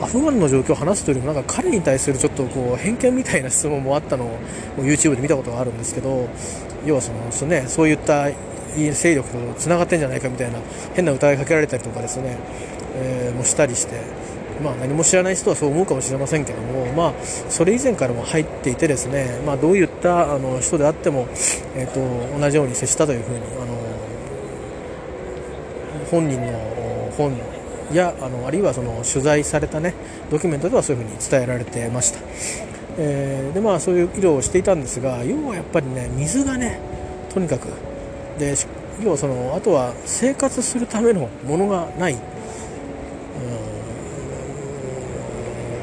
[0.00, 4.38] アフガンの状況を話すというよりもなんか彼に対するちょっとこう偏見みたいな質問もあったのを
[4.78, 6.28] YouTube で見たことがあるんですけど
[6.86, 8.28] 要はそのそ、ね、そういった
[8.76, 10.58] 勢力とつながってんじゃないかみたいな
[10.94, 12.38] 変な疑いかけられたりとかですね、
[12.94, 14.28] えー、もしたりして。
[14.62, 17.12] まあ、何も知らない人はそう思うかもしれませんけども、まあ、
[17.48, 21.28] それ以前からも入っていてですね、まあ、どういったあの人であっても、
[21.76, 23.78] えーと、同じように接したというふうにあの
[26.10, 27.32] 本人の本
[27.96, 29.94] やあのあるいはその取材された、ね、
[30.30, 32.20] ドキュメントではそういうふうに伝えられてました、
[32.98, 36.80] えー、でまあ、そういう医療をしていたんですが要はやっぱりね水がね
[37.32, 37.68] とにかく
[38.38, 38.54] で
[39.02, 42.16] 要はそのあとは生活するためのものがない。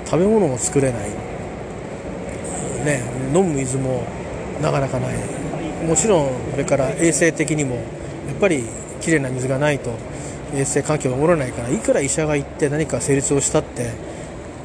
[0.05, 1.09] 食べ物も作れない、
[2.85, 3.01] ね、
[3.33, 4.03] 飲む水も
[4.61, 5.15] なかなかない。
[5.85, 8.63] もちろんそれから衛生的にもやっぱり
[9.01, 9.91] きれいな水がないと
[10.55, 13.91] 衛生環境を守らないからいくら医者が行って何か成立をしたって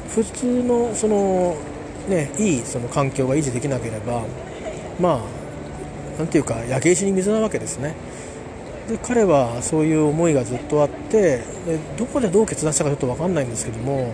[0.09, 1.55] 普通のその、
[2.09, 4.23] ね、いいその環境が維持できなければ
[4.99, 5.21] ま
[6.17, 7.95] あなんていうか焼け石に水なわけですね。
[8.87, 14.13] で彼はそういう思いがずっとあってでどこでどう決断したかちょっと分かんないんですけども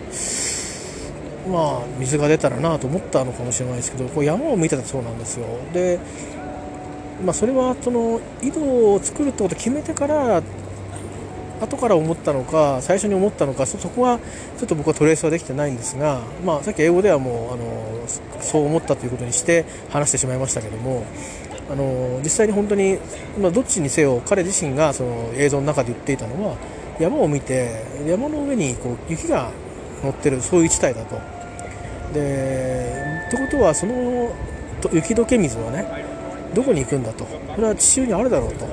[1.49, 5.45] まあ水が出たらなと思ったのかもしれないですけどこう山を見てたそうなんですよ。
[5.73, 5.99] で
[7.23, 10.43] まあ、それはその井戸を作るってことを決めてから
[11.59, 14.19] 後から思ったのか最初に思ったのかそこは
[14.57, 21.05] ちょっと僕はトレースはできてないんですが、まあ、さっき英語ではもうあのそう思ったということにして話してしまいましたけども
[21.69, 22.97] あの実際に本当に、
[23.39, 26.55] まあ、どっちにせよ彼自身がその映像の中で言っていたのは
[26.99, 29.51] 山を見て山の上にこう雪が
[30.03, 31.19] 乗ってるそういう地帯だと。
[32.13, 34.31] でってことはその
[34.93, 35.85] 雪解け水はね
[36.53, 38.65] どこに行くんだとこれは地中にあるだろうと。
[38.65, 38.69] っ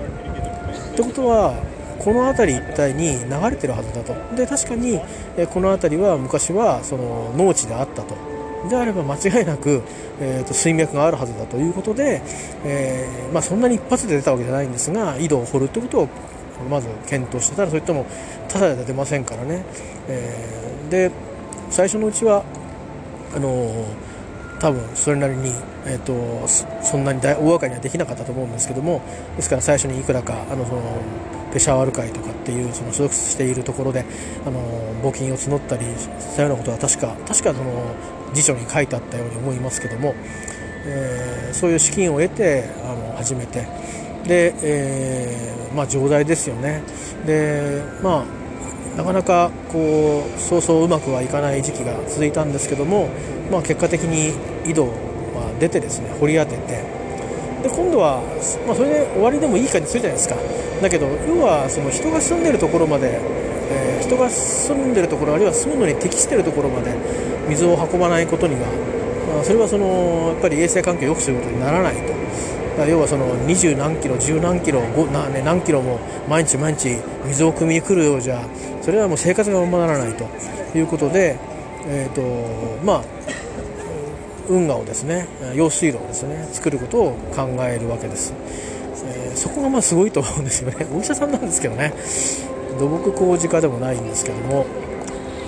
[0.96, 1.54] てことは
[2.04, 4.14] この辺り一帯に流れてるはずだと。
[4.36, 5.00] で確かに
[5.52, 8.14] この辺りは昔はその農地であったと。
[8.68, 9.82] であれば間違いなく、
[10.20, 12.22] えーと、水脈があるはずだということで、
[12.64, 16.08] えー、まあ、そんなに一発で出たわけじゃないんですが井戸を掘るということを
[16.70, 18.06] まず検討してたらそれとも
[18.48, 19.64] ただで出ませんからね、
[20.08, 21.10] えー、で
[21.70, 22.44] 最初のうちは
[23.34, 23.84] あのー、
[24.60, 25.52] 多分それなりに、
[25.84, 26.48] えーと、
[26.82, 29.02] そんなに大大掛かりにはできなかったと思うんですけども
[29.36, 30.80] ですから最初にいくらかあのその
[31.54, 34.04] ペシャワール会とかっていうその所属しているところで
[34.44, 34.60] あの
[35.02, 37.94] 募金を募ったりしたようなことは確か確かその
[38.34, 40.14] 辞書に書いてあったように思いますけども、
[40.84, 43.68] えー、そういう資金を得てあの始めて
[44.26, 46.82] で、えー、まあ常在ですよね。
[47.24, 48.44] でまあ
[48.96, 53.08] なかなかこうそうそううまくはいかない時期が続いたんですけども、
[53.50, 54.30] まあ、結果的に
[54.68, 57.03] 井戸は出てですね掘り当てて
[57.64, 58.20] で今度は、
[58.66, 60.36] まあ、それで終わりでもいい感じするじゃないですか。
[60.82, 63.18] だけど要はその人が住んでるところまで、
[63.72, 66.92] えー、人が住んでるところあるいは住むのに適してるところまで
[67.48, 68.68] 水を運ばないことには
[69.40, 72.14] あそれはそのやっぱり衛生環境を良くすることにならないと。
[72.90, 78.42] 要はその二十何キロ十何キロな、ね、何キロも毎日毎日水を汲みに来るようじゃ
[78.82, 80.26] それはもう生活がままならないと
[80.76, 81.38] いうことで、
[81.86, 83.04] えーとまあ、
[84.48, 88.32] 運河をですね用水路をですね作ることを考えるわけです、
[89.06, 90.86] えー、そこがまあすごいと思うんですよね。
[90.94, 91.92] お医者さんなんですけどね。
[92.78, 94.66] 土木工事課でもないんですけども。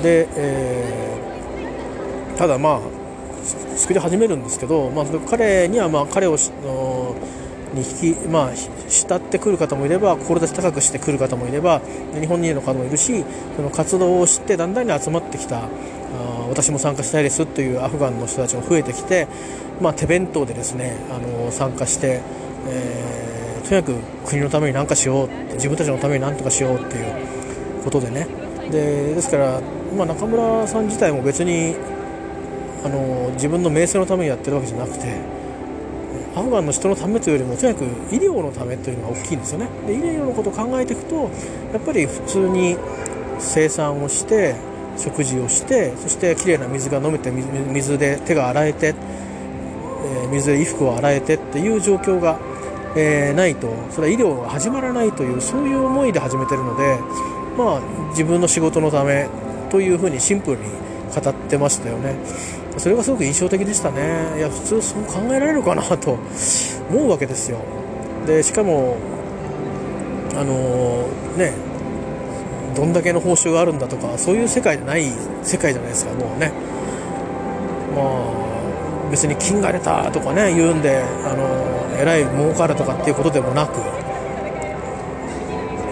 [0.02, 2.80] で、えー、ただまあ
[3.76, 6.36] 作り始めるんですけど、まあ、彼にはまあ彼を
[7.74, 8.50] に引き、まあ、
[8.88, 11.80] 慕ってくる方もいれば志高くしてくる方もいれば
[12.18, 13.24] 日本人の方もいるし
[13.56, 15.68] その活動を知ってだんだんに集まってきた
[16.46, 19.28] あ私も参加したいですというアフガンの人たちも増えてきて、
[19.80, 22.22] まあ、手弁当でですねあの参加して、
[22.68, 23.92] えー、とにか
[24.24, 28.26] く国のために何かしよう自分たちのために何とかしようっていうことでね。
[28.70, 29.60] でですから、
[29.96, 31.76] まあ、中村さん自体も別に
[32.84, 35.36] あの自分の名声のためにやってるわけじゃなくて
[36.36, 39.68] アフガンの人のためというよりもとにかく医療のためというのが大きいんですよね。
[39.86, 41.30] で医療のことを考えていくと
[41.72, 42.76] やっぱり普通に
[43.38, 44.54] 生産をして
[44.96, 48.94] 食事をしてそしてきれいな水が飲めて水で手が洗えて、
[50.24, 52.38] え水で衣服を洗えてっていう状況が、
[52.96, 56.98] え、ないとそれは医療が始まらないというそういう思いで始めてるので
[57.56, 57.80] まあ
[58.10, 59.28] 自分の仕事のため
[59.70, 60.64] というふうにシンプルに
[61.14, 62.16] 語ってましたよね。
[62.78, 64.36] それがすごく印象的でしたね。
[64.36, 66.18] いや普通そう考えられるかなと
[66.90, 67.58] 思うわけですよ。
[68.26, 68.96] でしかも
[70.34, 71.65] あのー、ね
[72.76, 75.04] どんだけの報酬があるんだとかそういう世界じゃない
[75.42, 76.52] 世界じゃないですかもうね。
[77.94, 78.46] まあ
[79.10, 83.74] 別に金が出たとかね言うんであの、えらい儲かるとかっていうことでもなく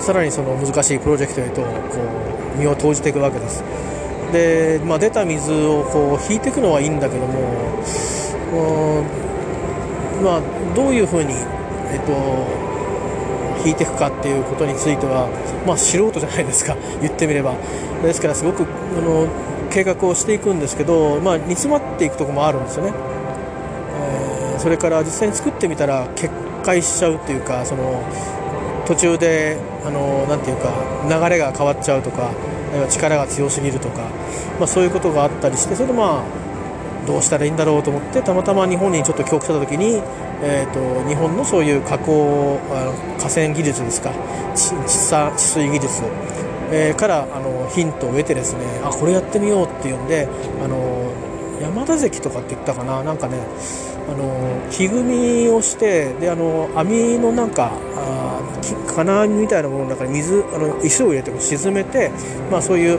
[0.03, 1.69] さらにその難しいプロジェクトへとこ
[2.57, 3.65] う身を投じていくわけです。
[4.33, 9.03] で、まあ、出た水をこう引いていくのはいいんだけども、
[10.23, 12.13] まあ、どういうふうに、えっと、
[13.65, 15.29] 引いていくかっていうことについては、
[15.67, 16.77] まあ、素人じゃないですか。
[17.01, 17.55] 言ってみれば。
[18.03, 19.27] ですからすごくあの
[19.71, 22.93] 計画をしていくんですけど、まあ、煮詰まっていくところもあるんですよね、
[24.53, 26.31] えー、それから実際に作ってみたら決
[26.63, 28.03] 壊しちゃうっていうかその
[28.87, 30.71] 途中であのなていうか
[31.09, 34.03] 流れが変わっちゃうとかあるいは力が強すぎるとか、
[34.59, 36.44] まあ、そういうことがあったりしてそれでまあ
[37.07, 40.03] どうしたらいいんだろうと思ってたまたま日本にちょっと帰国した時に、
[40.43, 44.13] えーと、日本のそういう加工あの河川技術ですか
[44.55, 46.03] 治水技術、
[46.71, 50.29] えー、からあのヒントを得てですねあこれやってみようっていうんで
[50.63, 51.13] あの
[51.61, 53.39] 山田関とかって言ったかななんかね
[54.09, 58.24] あの木組みをしてであの網のなんかあ
[58.87, 62.11] 金網みたいなものの中に水あの石を入れて沈めて、
[62.51, 62.99] まあ、そういう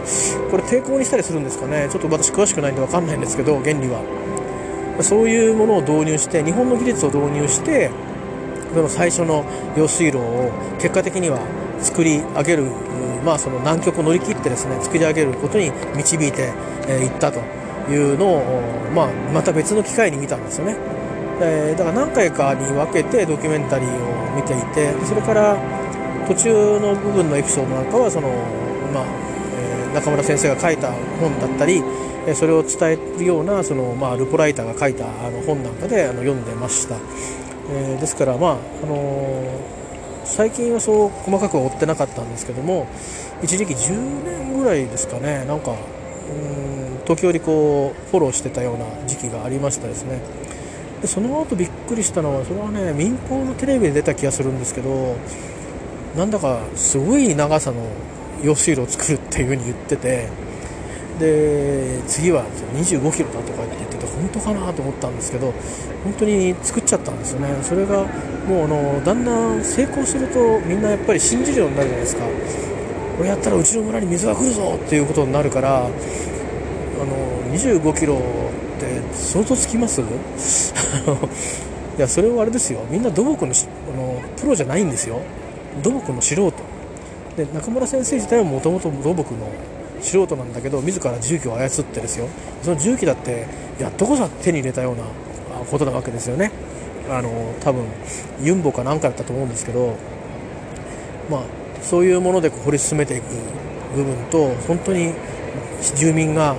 [0.52, 4.02] これ抵抗にしたりするんですかねちょっと私詳しくないんで分かんないんですけど原理は
[5.02, 7.92] そういうものを導入して日本の技術を導入して
[8.74, 9.46] その最初の
[9.78, 11.40] 用水路を結果的には
[11.80, 12.64] 作り上げる、
[13.24, 16.54] まあ、その南極を乗り切ってですね作り上げることに導いて
[16.88, 17.40] い、ったと
[17.90, 18.42] いうのを、
[18.94, 20.95] まあ、また別の機会に見たんですよね。
[21.42, 25.58] えー、だから何回かに分けてドキュメンタリーを見ていてそれから
[26.28, 28.30] 途中の部分のエピソードなんかはその、
[28.94, 29.06] まあ
[29.60, 31.84] えー、中村先生が書いた本だったり
[32.34, 36.96] それを伝えるようなその、まあ、ルポライターが書いたあの本なんかであの読んでました、
[37.70, 42.88] えー、ですから、まああのー、最近はそう細かく追ってなかったんですけども
[43.44, 50.45] 一時期10年ぐらいですかねなんかうん時折こうフォローしてたような時期がありましたですね。
[51.06, 55.16] でその後びっくりしたのはそれはね民放のテレビで出た気がするんですけど
[56.18, 57.88] なんだかすごい長さの
[58.44, 60.28] 用水路を作るっていう風に言ってて
[61.20, 65.54] で次は25キロだとか言ってて本当かなと思ったんですけど
[66.04, 67.50] 本当に作っちゃったんですよね。
[67.64, 68.06] それが
[68.48, 72.24] もうあのだんだん成功するとみんなやっぱり信じるようになるじゃないですか。
[73.18, 75.92] これやったらうちの村に水が来るぞっていうことになるからあの
[77.54, 78.20] 25キロ
[78.76, 80.02] って想像つきます？
[81.98, 82.80] いやそれはあれですよ。
[82.90, 85.20] みんな土木のあのプロじゃないんですよ。
[85.82, 86.54] 土木の素人。
[87.38, 89.48] で中村先生自体はもともと土木の
[90.02, 92.28] 素人なんだけど自ら重機を操ってですよ。
[92.62, 93.46] その重機だって
[93.80, 95.04] やっとこそ手に入れたような
[95.70, 96.52] ことなわけですよね。
[97.10, 97.30] あの
[97.62, 97.84] 多分
[98.44, 99.94] ユンボか何かだったと思うんですけど
[101.30, 101.42] まあ
[101.84, 103.24] そういうもので掘り進めていく
[103.96, 105.14] 部分と本当に
[105.96, 106.56] 住民が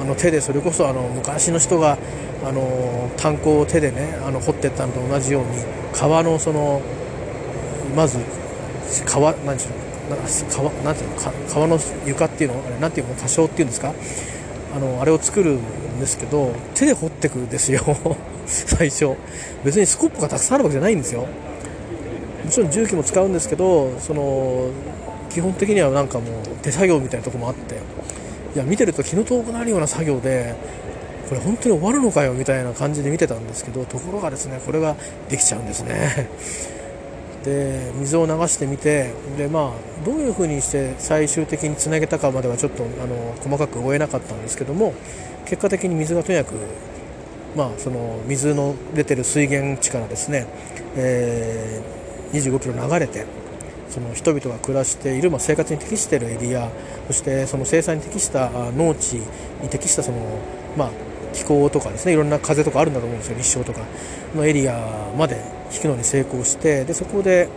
[0.00, 1.98] あの手でそれこそあの昔の人が
[2.44, 5.48] あの炭鉱を手でねあの掘ってったのと同じように
[5.92, 6.82] 川のその
[7.94, 8.18] まず
[9.06, 9.86] 川なんでしょう
[10.50, 11.16] 川なんていうの
[11.48, 13.92] 川の床っていうのなんていうの多少っていうんですか
[14.74, 17.82] あのあれを作るんですけど手で掘ってくんですよ
[18.46, 19.14] 最初。
[19.64, 21.26] 別にスコップがたくさんあるわけじゃないんですよ。
[22.44, 24.68] もちろん重機も使うんですけどその
[25.30, 27.76] 基本的にはなんかもう手作業みたいなとこもあって。
[28.56, 30.54] いや見てると気の遠くなるような作業で
[31.28, 34.96] これ本当に終わるのかよみたいな感じで見てたんですけどところがですねこれが
[35.28, 36.30] できちゃうんですね。
[37.44, 44.94] で水を流してみてで、まあ、どういうふうにして最終的につなげたかまではちょっとあの細かく追えなかったんですけども
[45.44, 46.54] 結果的に水がとにかく、
[47.54, 50.46] まあ、その水の出てる水源地からですね、
[50.96, 53.26] えー、25キロ流れて
[53.90, 56.70] その人々が暮らしている、まあ、生活に適しているエリア
[57.06, 59.14] そしてその生産に適した農地
[59.62, 60.18] に適したその、
[60.76, 60.90] まあ、
[61.32, 63.80] 気候とかですねいろんな風とかあるんだと思うんですよ日照とか。
[64.34, 65.40] のエリアまで
[65.72, 67.48] 引くのに成功してでそこで、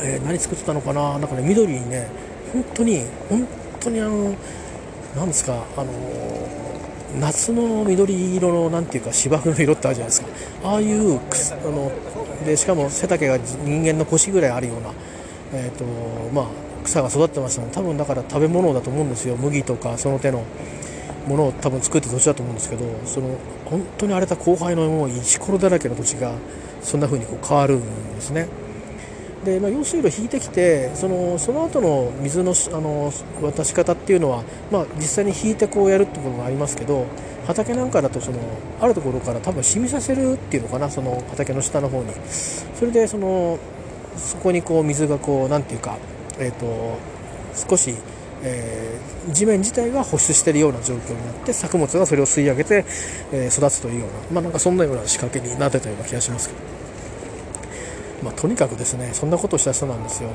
[0.00, 1.18] えー、何作ってたのかな？
[1.18, 2.06] なんかね緑にね
[2.52, 3.48] 本当に本
[3.80, 4.34] 当にあの
[5.16, 5.92] なんですかあの
[7.20, 10.28] 夏の緑色のなんていうか芝生の色ってあるじゃないですか。
[10.64, 11.20] ああいうあ
[11.70, 11.92] の
[12.44, 14.90] でしかも背丈が人間の腰ぐらいあるような、
[15.54, 15.84] えーと
[16.32, 16.46] まあ、
[16.84, 19.36] 草が育ってましたので多分だから食べ物だと思うんですよ。
[19.36, 20.44] 麦とかその手の
[21.26, 23.28] ものを多分作って土地だと思うんですけどその
[23.64, 26.34] 本当に荒れた荒廃のもう石ころだらけの土地が
[26.82, 28.46] そんな風にこう変わるんですね。
[29.44, 37.06] で、まあ、用水路引いてきてそのその後の水のあの渡し方っていうのは、まあ、実際に引いてこうやるってことがありますけど
[37.46, 38.38] 畑なんかだとその
[38.80, 42.12] あるところから多分染みさせるっていうのかなその畑の下の方に。
[42.74, 43.58] それでその
[44.16, 45.98] そこにこう水がこうなんていうか、
[46.38, 46.98] えーと
[47.68, 47.94] 少し
[48.46, 52.84] えー、地面自体が保湿しているような状況になって作物がそれを吸い上げて、
[53.32, 56.60] えー、育つというような,、まあ、なんかそんなような仕掛けになってたような気がしますけど、
[58.22, 60.28] まあ、とにかくですねそんなことをした人なんですよ。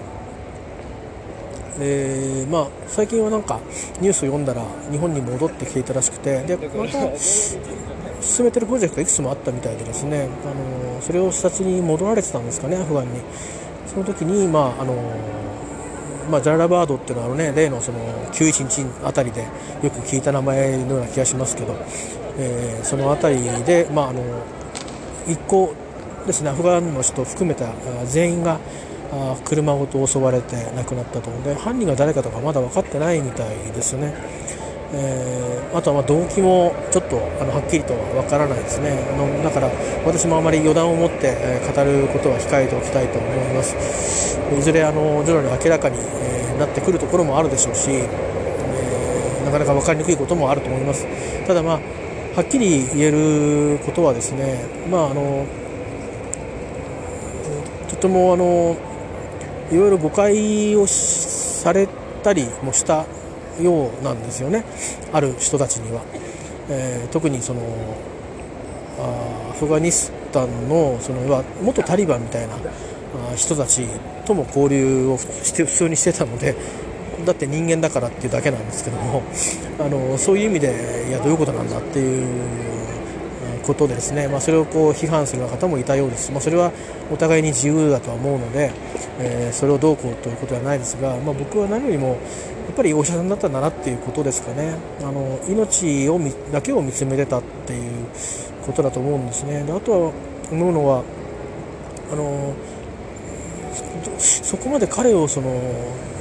[1.78, 3.62] でまあ、最近はなんか
[4.02, 13.22] ニュースを読んだら日本に戻ってきていたらしくてでまた進めてるプロジェクトいくつもあったみたいでですねあのそれを視察に戻られてたんですかねアフガンに
[13.90, 14.96] その時に、まあ、あの
[16.30, 17.98] まあ、ジャララバードっていうのはあのね例のその
[18.32, 19.42] 911あたりで
[19.82, 21.76] よく聞いた名前のような気がしますけど、
[22.38, 24.22] えー、その辺りで、まあ、あの
[25.28, 25.74] 一行
[26.28, 27.74] ですねアフガンの人を含めた
[28.06, 28.60] 全員が
[29.44, 34.14] 車ごと襲われて亡くなったとで犯人が誰かとかまだ分かってないみたいですね。
[34.92, 38.98] えー、あとはま動機もちょっとあのはっきりとは分からないですね。
[39.14, 39.70] あのだから
[40.06, 44.40] 私もあまり予断を持って、え語ることは控えておきたいと思います。
[44.58, 48.08] いずれあの徐々に明らかに、えなってくるところもあるでしょうし、え、
[49.46, 51.06] なかなか分かりにくいこともあると思います。
[51.46, 51.80] ただまあ
[52.36, 55.46] はっきり言えることはですねまああの
[57.90, 58.78] とてもあの
[59.72, 61.88] いろいろ誤解をされ
[62.24, 63.06] たりもした
[63.64, 64.64] ようなんですよね。
[65.14, 66.02] ある人たちには、
[66.70, 67.62] えー、特にその
[69.00, 72.56] アフガニスタンのその元タリバンみたいな
[73.36, 73.88] 人たち
[74.26, 76.56] とも交流をして普通にしてたので
[77.26, 79.24] だって人間だからっていうだけなんですけども
[79.80, 82.69] あのそういう意味でいやどういうことなんだっていう
[83.70, 86.72] ことですね、まあ、それをこう批判する方もいたようです、まあ、それは
[87.12, 88.72] お互いに自由だとは思うので、
[89.20, 92.16] えー、それをどうこうということではないですが、まあ、僕は何よりもや
[92.74, 94.76] っぱりお医者さんだったんだなっていうことですかね。
[95.02, 96.20] あの命を
[96.52, 98.06] だけを見つめてたっていう
[98.66, 99.64] ことだと思うんですね。
[99.64, 100.12] であとは
[100.52, 101.04] 思うのは
[102.12, 102.54] あの
[104.20, 105.50] そこまで彼をその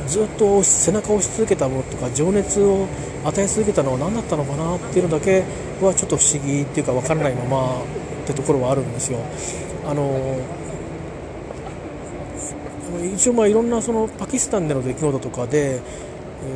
[0.08, 2.86] ずっと背中を押し続けたものとか情熱を
[3.24, 5.44] 与え続けたのは何だったのかなっていうのだけ
[5.80, 9.18] はちょっと不思議っていうか分からないままってところはあるんですよ。
[9.86, 10.38] あの
[13.14, 15.80] 一応まあいろんなそのパキスタンでの出来事とかで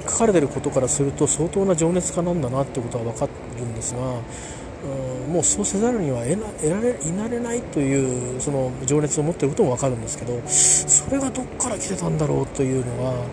[0.08, 3.28] 書かれてることからすると相当な情熱家なんだなってことは分か
[3.58, 13.26] るんですが、うん、もうそうせざるには得られいられないというその情熱を持っていることも分かるんですけどそれがどこから来てたんだろうというのは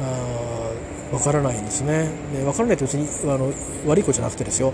[0.00, 0.70] あ
[1.10, 2.08] 分からないんですね。
[2.32, 3.52] で分からないと別にあの
[3.86, 4.72] 悪い子じゃなくてですよ。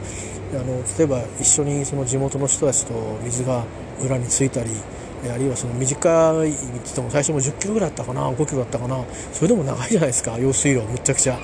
[0.52, 0.64] あの
[0.98, 3.64] 例えば一緒にその地元の人たちと水が
[4.02, 4.70] 裏についたり
[5.30, 9.04] あるいはその短いって言っても最初も10キロぐらいだったかな5キロだったかな。
[9.32, 11.38] それでも長いじゃないですか用水路むちゃくちゃ。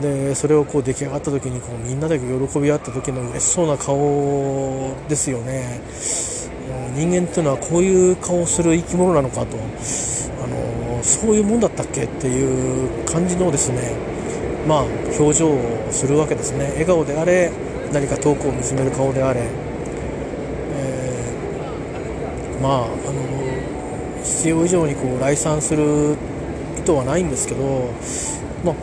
[0.00, 5.80] でそれをこう出来上がった時にこうみんなで喜び合った時の嬉しそうな顔ですよね。
[6.94, 9.58] 人間っていうのはこういう顔をする生き物なのかと。
[11.12, 13.94] そういうもんだったっけっていう感じのですね
[14.66, 14.82] まあ
[15.18, 16.70] 表情をするわけですね。
[16.72, 17.50] 笑顔であれ
[17.92, 19.44] 何か遠くを見つめる顔であれえ
[22.62, 22.94] まああの
[24.22, 26.16] 必要以上にこう来賛する
[26.78, 27.90] 意図はないんですけど、
[28.64, 28.74] まあ、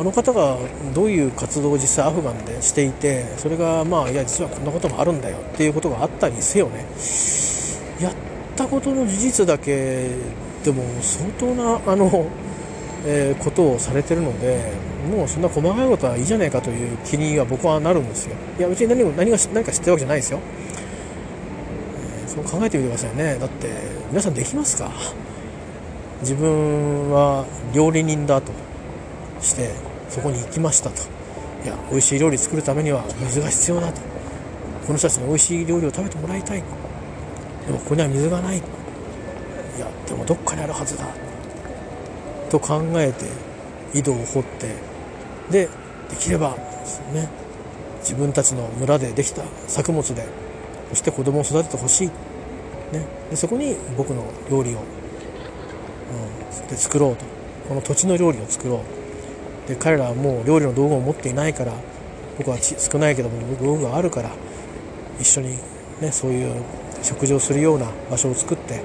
[0.00, 0.58] あの方が
[0.94, 6.86] どういう活動を実際アフガンでしていてそれがまあいや実はこんなこともあるんだよっていうことがあったにせよね。
[8.00, 8.14] やっ
[8.60, 10.10] たことの事実だけ
[10.62, 12.26] でも相当なあの、
[13.06, 14.72] えー、ことをされてるので
[15.10, 18.36] もうそんな細かいことはいいじゃないかという気には僕はなるんですよ。
[18.58, 20.38] いやうちに何を何が何か知ってるわけじゃないですよ、
[22.26, 23.38] えー、そう考えてみてくださいね。
[23.40, 23.68] だって
[24.10, 24.90] 皆さんできますか？
[26.20, 28.52] 自分は料理人だと
[29.40, 29.70] して
[30.10, 31.00] そこに行きましたと。
[31.64, 34.02] いや美味しい料理作るためには水が必要だと。
[34.86, 36.62] この人たちに美味しい料理を食べてもらいたい。
[37.70, 38.58] でもここには水がない。
[38.58, 38.60] い
[39.78, 41.06] やでもどっかにあるはずだ。
[42.50, 43.26] と考えて
[43.96, 44.74] 井戸を掘って。
[45.52, 45.68] で
[46.08, 46.56] できれば
[47.12, 47.28] ね
[48.00, 50.26] 自分たちの村でできた作物で
[50.88, 57.24] そして子供を育ててほしい、ね、でそこに僕の料理を、うん、で作ろうと。
[57.68, 58.82] この土地の料理を作ろ
[59.66, 59.68] う。
[59.68, 61.72] で彼らはもう料理の道具を持っていないから
[62.36, 64.30] 僕は少ないけども道具があるから
[65.20, 65.50] 一緒に、
[66.00, 66.64] ね、そういう
[67.02, 68.82] 食事をするような場所を作って、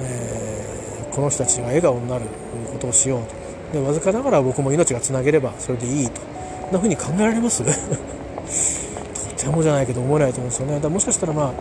[0.00, 2.24] えー、この人たちが笑顔になる
[2.72, 3.34] ことをしようと。
[3.80, 6.20] でわずかながら僕も命がつなげればそれでいいと。
[6.62, 7.62] そんな風に考えられます？
[9.36, 10.80] とてもじゃないけど思えないと思うんですよね。
[10.80, 11.52] だもしかしたらまあ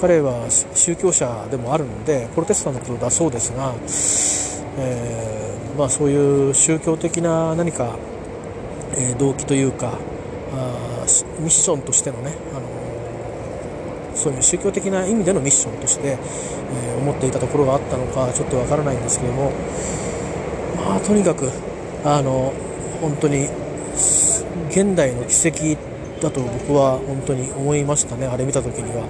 [0.00, 3.72] 彼は宗教者でもあるのでプロテスタントのことだそうですが、
[4.78, 7.96] えー、まあ、そういう宗教的な何か、
[8.94, 9.92] えー、動機というか
[10.54, 11.06] あ
[11.40, 12.75] ミッションとしてのね、あの
[14.16, 19.52] そういう宗教的な意味でのミッションとして、えー、思っていたところがあったのかちょっとわからないんですけども、
[20.76, 21.50] まあ、とにかく
[22.04, 22.52] あの
[23.00, 23.48] 本当に
[24.70, 25.80] 現代の奇跡
[26.20, 29.06] だと僕は本当に思いましたねあれ見た時には、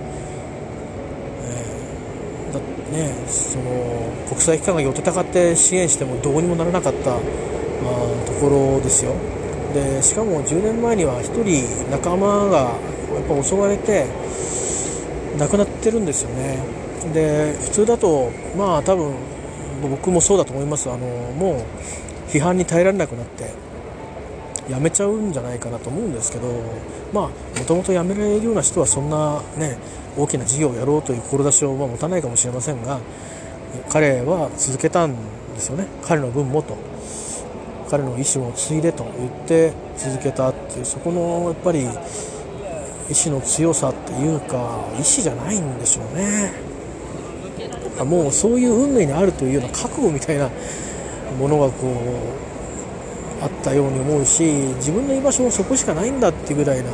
[1.45, 2.61] えー、だ
[2.97, 7.21] ねその国際機関が寄ってたかって支援してもどうにもならなかった、まあ、
[8.27, 9.15] ところですよ。
[9.73, 14.07] でしかも10年前には1人仲間がやっぱ襲われて
[15.39, 16.59] 亡くなってるんですよね。
[17.13, 19.15] で普通だとまあ多分
[19.83, 20.91] 僕もそうだと思います。
[20.91, 21.65] あのも
[22.29, 23.51] う批判に耐えられなくなって
[24.69, 26.49] 辞めちゃうんじゃないかなと思うんですけど
[27.13, 29.79] まあもともと辞められるような人はそんなね
[30.17, 33.01] 大きな事業をやろうという志を持たないかもしれませんが
[33.91, 35.15] 彼は続けたん
[35.55, 35.87] ですよね。
[36.03, 36.77] 彼の分もと。
[37.89, 41.87] 彼の意思を継いでと言って続けたっていうそこのやっぱり
[43.11, 46.53] 意志の強さっていうか意志じゃないんでしょうね
[48.05, 50.51] もうそういう運命にあるというような覚悟みたいな
[51.39, 51.87] ものがこ
[53.41, 54.45] うあったように思うし
[54.77, 56.91] 自分の居場所もそこしかないんだっていうぐらいな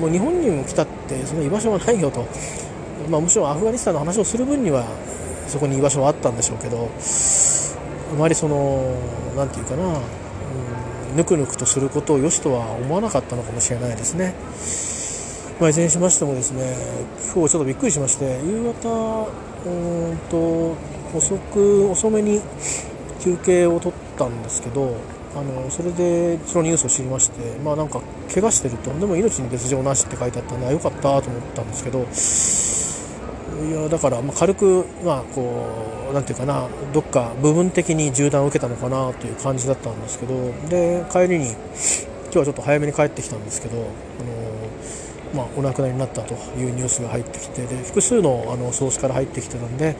[0.00, 2.26] もう日本にも来たってその居場所はないよと、
[3.08, 4.86] まあ、もちろんアフガニスタンの話をする分には
[5.46, 6.90] そこに居場所はあったんでしょうけど
[8.12, 8.96] あまりその
[9.36, 10.00] 何て言うかな、
[11.16, 14.34] ぬくぬくとすることを良しとは思わなかったのかもしれないですね。
[15.60, 16.76] まあ、いずれにしましてもですね
[17.32, 19.28] 今日ちょっとびっくりしまして夕方
[19.66, 20.76] うんと
[21.16, 22.40] 遅く遅めに
[23.20, 24.96] 休憩を取ったんですけど
[25.36, 28.00] あのそれでそのニュースを知りましてまあなんか
[28.32, 32.00] 怪我してるとでも命に別状なしって書いてあったんでよかったと思ったんですけど
[33.68, 44.43] いやだからまあ軽くまあこうなんていうかなどっか部分的に銃弾を受けたのかなという感じだったんですけどで帰りに今日はちょっと早めに帰ってきたんですけどあの
[45.34, 49.96] まあ、お亡くなりになったというニュースが入ってきてで複数のあのソースから入ってきてたんで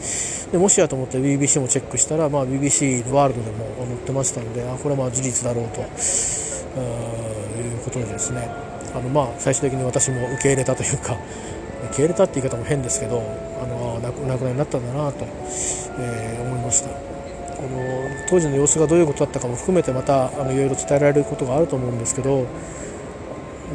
[0.52, 5.88] でもしやと思って BBC もチェックしたら、まあ、BBC ワールドでも載ってましたのであこれはまあ事実だろうという
[7.84, 8.48] ことでですね
[8.94, 11.18] あの、まあ、最終的に私も受け入れたというか
[11.88, 13.20] 受け入れたって言い方も変ですけど
[13.62, 15.26] あの亡くなりになったんだなと、
[15.98, 17.14] えー、思いました。
[17.54, 17.68] この
[18.28, 22.42] 当時の様子がどういうことだったかも含めてまたいろいろ伝えられることがあると思うんですけどう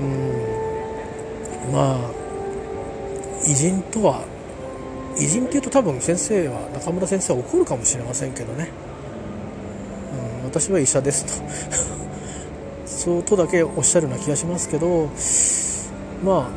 [0.04, 0.59] ん
[1.72, 2.12] まあ
[3.46, 4.26] 偉人とは
[5.18, 8.70] 偉人っていうと多分先生は中村先生は怒るかもしれませんけどね、
[10.42, 11.44] うん、私は医者ですと。
[12.86, 15.10] そうとだけおっしゃるような気がしますけど
[16.24, 16.52] ま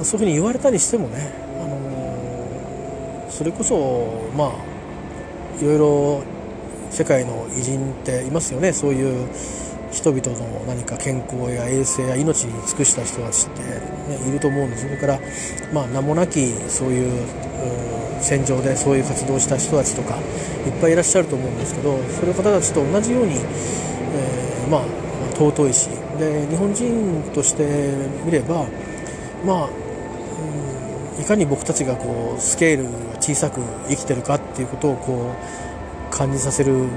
[0.00, 6.22] あそういうふうに言われたりしてもね、あのー、それこそまあいろいろ
[6.90, 8.72] 世界の偉人っていますよね。
[8.72, 9.28] そういう
[9.90, 14.84] 人々の何か健康や衛生や命に尽くした人たちって、ね、いると思うんです。
[14.84, 15.20] それから、
[15.72, 17.26] まあ、名もなきそういう
[18.20, 20.16] 戦場でそういう活動をした人たちとか
[20.66, 24.82] いっぱいいらっしゃると思うんですけどそういう方たちと同じように、えー、まあ、
[25.34, 25.88] 尊いし
[26.18, 28.66] で日本人として見れば
[29.44, 29.68] まあ、
[31.16, 36.88] うん、いかに僕たちがこうスケールが小さく生きてるかっていうことをこう感じさせる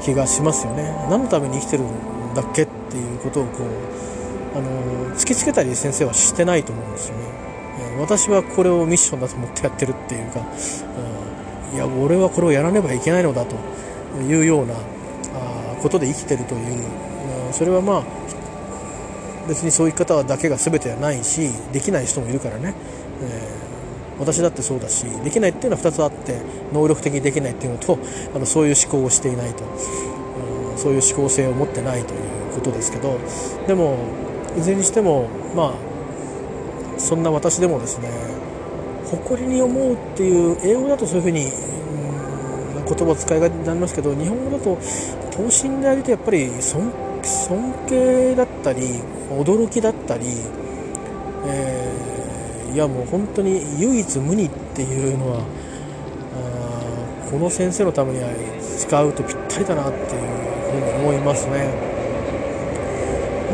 [0.00, 0.94] 気がしますよね。
[1.08, 1.84] 何のために生きてる
[2.32, 7.24] んだけっていうことをこうあの突きつけたり先生はしてないと思うんですよね、
[7.96, 10.40] え私はこれをミッションだと思ってやってるっていうか、
[11.70, 13.56] うん、いや俺はこれをやらねばいけないのだと
[14.20, 18.02] いうようなあことで生きてるという、うん、それはまあ
[19.48, 22.74] 別にそういう方だけが全てはないしできない人もいるからね、
[23.22, 23.62] えー
[24.22, 26.40] 私だってそうだしできないっていうのは2つあって
[26.72, 27.98] 能力的にできないっていうのと
[28.34, 29.64] あのそういう思考をしていないと、
[30.82, 32.20] そういう思考性を持ってないという
[32.54, 33.18] ことですけど
[33.66, 33.96] でも
[34.56, 38.10] いずれにしてもまあそんな私でもですね
[39.06, 44.78] 誇りに思うっていう英語だとそういうふうに、言葉使いがになりますけど日本語だと
[45.30, 46.90] 等身であるとやっぱり尊
[47.86, 50.24] 敬だったり驚きだったり、
[51.46, 52.12] えー
[52.72, 55.40] いやもう本当に唯一無二っていうのは
[56.34, 58.30] あこの先生のためには
[58.78, 60.31] 使うとぴったりだなっていう
[60.78, 61.68] 思いますね、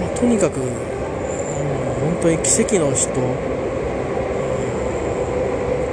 [0.00, 3.08] まあ、とにかく、うん、本当に奇跡の人、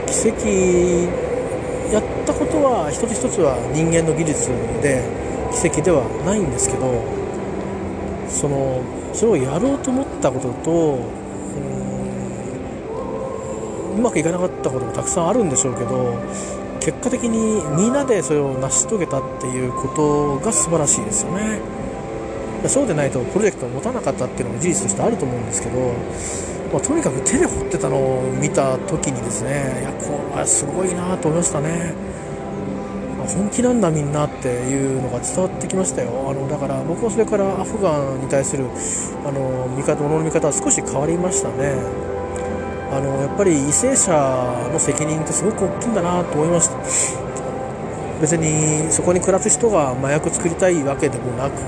[0.08, 1.26] 奇跡
[1.94, 4.50] やったことは一つ一つは人間の技術
[4.82, 5.04] で
[5.54, 7.04] 奇跡ではないんですけど
[8.28, 8.82] その
[9.14, 11.00] それをやろうと思ったことと
[13.96, 16.20] うまくいかなかったこともたくさんあるんでしょうけど
[16.86, 21.60] 結果的にみんなでそれを成し遂げたっていうことが素晴らしいですよね。
[22.68, 25.80] そうでないとプロジェクトを持たなかったっていうのも事実としてあると思うんですけど、
[26.72, 31.94] まあ、とにかく手で掘ってたのを見た時にですねいやこれはすごいなと思いましたね。
[33.26, 36.12] 本気なんだみんなっていうのが伝わってきましたよ。
[36.30, 38.66] あのだから僕はそれからアフガンに対する
[39.26, 42.15] あの見方物の見方は少し変わりましたね。
[42.96, 46.78] あのやっぱり為政者の責任ってすごく大きいんだなと思いました。
[48.22, 51.60] 別にそこに暮らす人が麻薬作りたいわけでもなく、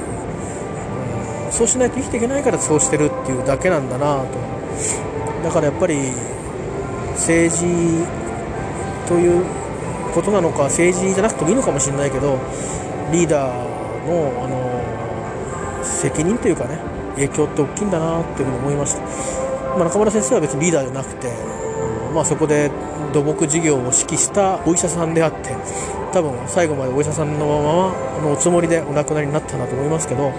[1.46, 4.40] うん、そうしないと生きていけないからそうしてるっていうだけなんだなと。
[5.44, 6.14] だからやっぱり
[7.16, 7.66] 政治
[9.06, 9.44] という
[10.14, 12.40] ことなのか政治じゃなくてもいいのかもしれないけど
[13.12, 16.80] リーダーのあの責任というかね
[17.16, 19.47] 影響って大きいんだなっていうふうに思いました。
[19.78, 21.32] まあ、中村先生は別にリーダーじゃなくて、
[22.14, 22.72] まあ、そこで
[23.14, 25.56] 土木事業を指揮したお医者さんであって
[26.14, 30.32] 多分最後までお医者さんのままのおつもりでお亡くなりになったんだと思いますけど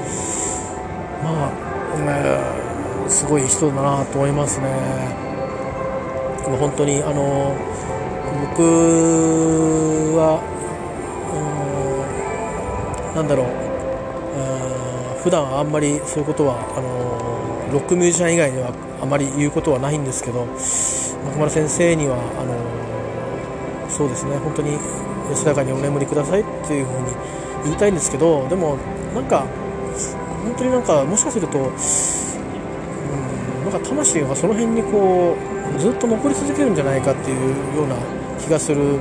[1.23, 5.29] まあ、ね、すごい人だなと思いますね。
[6.49, 7.55] も本当にあの
[8.57, 8.63] 僕
[10.17, 10.41] は、
[13.13, 13.47] うん、なんだろう、
[15.17, 22.55] うん、普段あんまりそういうことはあのロックミュージシャン以外ではあまり言うことはないんですけど中村先生にはあの
[23.91, 24.79] そうですね本当に
[25.31, 27.07] 安らかにお眠りくださいっていうふうに
[27.65, 28.79] 言いたいんですけどでも
[29.15, 29.47] なんか
[30.45, 31.65] 本当になんかもしかすると、うん、
[33.65, 35.37] なんか魂がその辺にこ
[35.77, 37.39] うずっと残り続けるんじゃないかっていう
[37.77, 37.97] ような
[38.41, 38.99] 気がする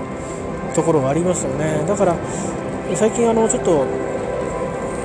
[0.75, 1.83] ところがありますよね。
[1.87, 2.15] だから
[2.93, 3.85] 最近あのちょっと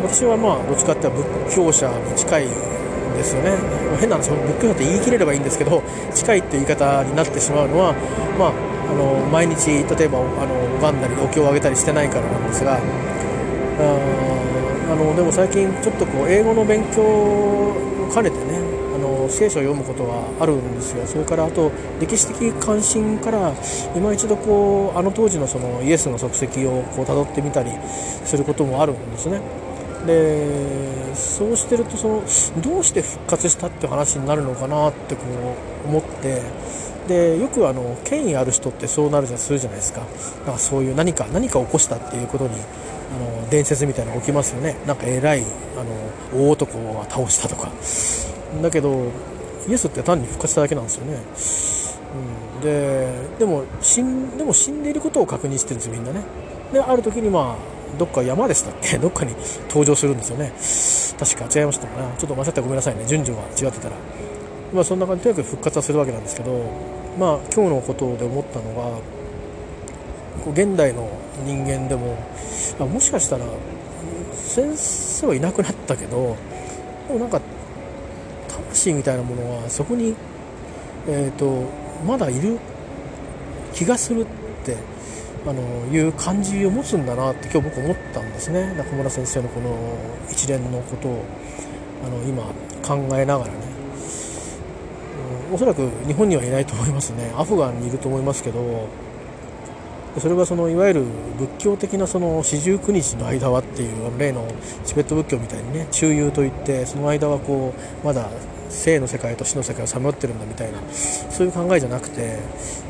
[0.03, 2.49] 私はまあどっちかっていうと仏教者に近い
[3.15, 3.57] ですよね。
[4.01, 5.83] 変なんですよ仏教者って言い切れればいいんですけど
[6.15, 7.95] 近いっていう言い方になってしまうのは、
[8.39, 8.53] まあ、
[8.91, 12.83] あの毎日例えばあの拝んだりお経をあげたりしてないからなんですがあ
[14.91, 18.61] あのでも最近ちょっとこう英語の勉強を兼ねてね
[18.95, 21.07] あの聖書を読むことはあるんですよ。
[21.07, 23.55] それからあと歴史的関心から
[23.97, 27.71] 今一度こうあの当時のそのイエスの足跡をこう辿ってみたり
[28.25, 29.41] することもあるんですね。
[30.07, 32.23] でそうしてるとその
[32.63, 35.23] どうして復活したって話になるのかなってこ
[35.85, 36.43] う思って
[37.09, 40.01] でよくあの権威ある人ってそうなるじゃするじゃないですか。
[40.01, 40.07] だ
[40.47, 42.55] からそういう何か何か起こしたっていうことにあ
[43.43, 44.77] の伝説みたいなの起きますよね。
[44.87, 45.43] なんか偉い
[46.33, 47.71] あの大男が倒したとか。
[48.63, 49.11] だけど
[49.69, 51.19] イエスって単に復活しただけなんですよね、
[52.57, 56.21] うん、ででも死んでも死んでいることを確認してるんですよみんなね。
[56.73, 58.99] である時にまあどっか山でしたっけ？
[58.99, 59.35] どっかに
[59.69, 60.53] 登場するんですよね。
[61.19, 61.61] 確か。
[61.61, 62.09] 違いましたかな。
[62.17, 63.05] ちょっと間違ったらごめんなさいね。
[63.07, 63.95] 順序が違ってたら。
[64.73, 66.65] まあそんな感じでとにかく復活はするわけなんですけど
[67.19, 68.83] まあ今日のことで思ったのが
[70.43, 71.09] こう現代の
[71.45, 72.17] 人間でも
[72.81, 73.45] あもしかしたら
[74.35, 76.37] 先生はいなくなったけど
[77.07, 77.39] でもなんか
[78.49, 80.15] 魂みたいなものはそこに
[81.07, 81.65] えっ、ー、と
[82.07, 82.59] まだいる
[83.75, 84.27] 気がするっ
[84.65, 84.77] て
[85.45, 85.61] あの
[85.93, 88.75] いう感じを持つんだなって今日僕思ったんですね。
[88.77, 89.77] 中村先生のこの
[90.31, 91.25] 一連のことを
[92.05, 92.45] あの今
[92.83, 93.59] 考えながらね、
[95.49, 97.33] うん、おそらく日本にはいないと思いますね。
[97.37, 98.89] アフガンにいると思いますけど
[100.19, 101.05] それはそのいわゆる
[101.39, 104.47] 仏教的なその四十九日の間はっていう例の
[104.85, 107.73] チベット仏教みたいにね中遊といってその間はこ
[108.03, 108.29] うまだ
[108.73, 112.39] 生の世界と死の世界をさまよってるんだみたいなそういう考えじゃなくて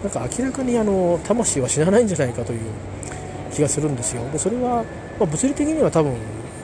[0.02, 2.60] なんか明らかにあの魂は死なないんじゃないかという
[3.52, 4.22] 気がするんですよ。
[4.30, 4.84] でそれは、
[5.18, 6.14] まあ、物理的には多分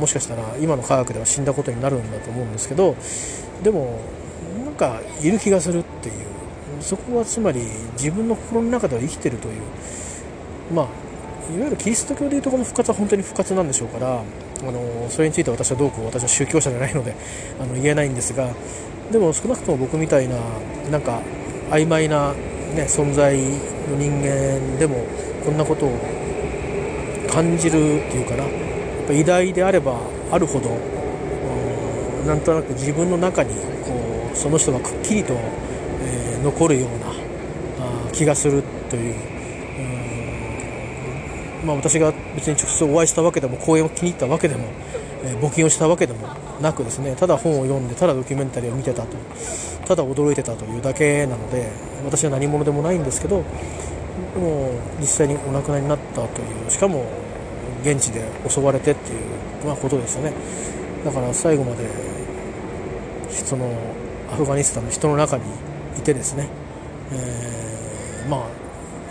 [0.01, 2.97] もしかしたら今の科学では死んだことになるんだと思うんですけど
[3.63, 3.99] でも
[4.65, 6.29] なんかいる気がするっていう。
[6.81, 7.61] そこはつまり
[7.95, 9.55] 自分の心の中では生きてるという。
[10.73, 10.87] まあ
[11.55, 14.23] いわゆるキリスト教でいうとこの復活は本当に復活なんでしょうからあ
[14.71, 17.15] のそれについて私はどうこう私は宗教者じゃないので
[17.59, 18.51] あの言えないんですが
[19.11, 20.37] でも少なくとも僕みたいな
[20.91, 21.23] なんか
[21.71, 25.05] 曖昧な、ね、存在の人間でも
[25.45, 25.99] こんなことを
[27.31, 29.99] 感じるっていうかなやっぱ偉大であれば
[30.31, 30.71] あるほど
[32.27, 33.55] なんとなく自分の中に
[33.85, 37.07] こうその人がくっきりと、えー、残るような
[37.81, 39.39] あ気がするという。
[41.65, 44.69] まあ、私が別に直接お会いしたわけでも講演を気に入ったわけでも、
[45.25, 46.29] え、募金をしたわけでも
[46.61, 49.17] なくですねただ本を読んでただドキュメンタリーを見てたと。
[49.89, 51.71] ただ驚いてたというだけなので
[52.05, 53.43] 私は何者でもないんですけど
[54.35, 57.07] でも実際にお亡くなりになったというしかも
[57.83, 59.21] 現地で襲われてっていう、
[59.65, 60.33] まあ、ことですよね。
[61.05, 61.89] だから最後まで
[63.31, 63.73] その
[64.31, 65.45] アフガニスタンの人の中に
[65.99, 66.49] いてですね、
[67.13, 68.41] えー、まあ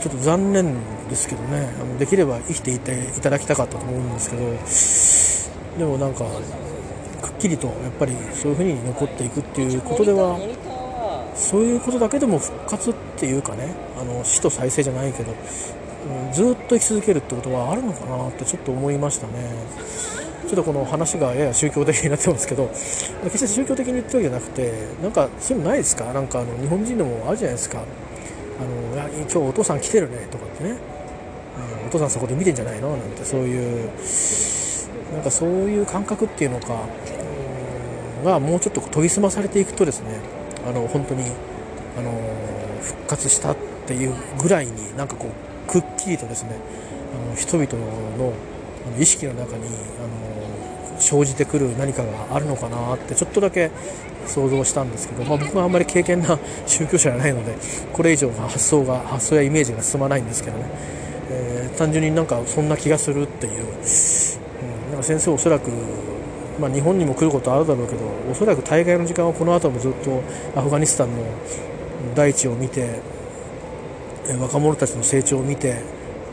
[0.01, 0.76] ちょっと残念
[1.10, 1.70] ですけどね。
[1.82, 4.43] あのできれば生きていていただきたかったと思うんですけど
[5.78, 6.26] でもなんか
[7.22, 10.40] くっきりとやっぱりそういうふうに残っていくっていうことでは
[11.36, 19.34] そういうことだけでも復活っていうかねあの死と再生じゃないけど、うん、ずっと生き続けるってことはあるのかなってちょっと思いましたね。
[20.48, 22.70] ちょっとこの話がやや宗教的になってますけど
[23.26, 26.06] 決して宗教的に言ってるわけじゃなくてなんかそういうのないですか？
[26.14, 27.80] なんかあの日本人でもあるじゃないですか。
[27.80, 30.78] あの今日お父さん来てるねとかってね、
[31.82, 32.96] うん、お父さんそこで見てんじゃないの？
[32.96, 33.90] なんてそういう
[35.14, 36.88] なんかそういう感覚っていうのか
[38.24, 40.20] がもうちょっと研ぎ澄まされていくとですね
[40.68, 41.24] あの本当に
[41.97, 42.12] あの
[42.82, 46.58] 復活したっていうぐらいになんかこうくっきりとですね
[47.14, 47.68] あの人々
[48.18, 48.34] の
[48.99, 53.72] 意識の中にあの生じてくる何かがあるのかなってちょっとだけ
[54.26, 57.55] 想像したんですけど、まあ、僕はあんまり経験な 宗教者じゃないので
[57.93, 60.66] これ以上発想が発想やイメージが進まないんですけどね、
[61.32, 63.53] えー、単純になんかそんな気がするっていう、
[65.02, 65.72] 先生おそらく
[66.60, 68.00] まあ、日本にも来ることあるだろうけど
[68.32, 70.24] おそらく大概の時間はこの後もずっと
[70.56, 71.24] アフガニスタンの
[72.16, 73.00] 大地を見て
[74.39, 75.82] 若者たちの成長を見て、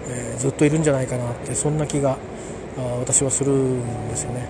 [0.09, 2.19] えー、ずっといるんじゃないかなってそんな気が
[3.01, 4.49] 私はするんですよね。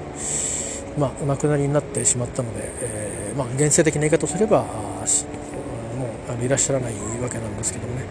[0.97, 8.05] まあ、お亡くなりになってしまったので、えーまあ、現世的な言い方をすればもうあのいらっしゃらないわけなんですけどもね、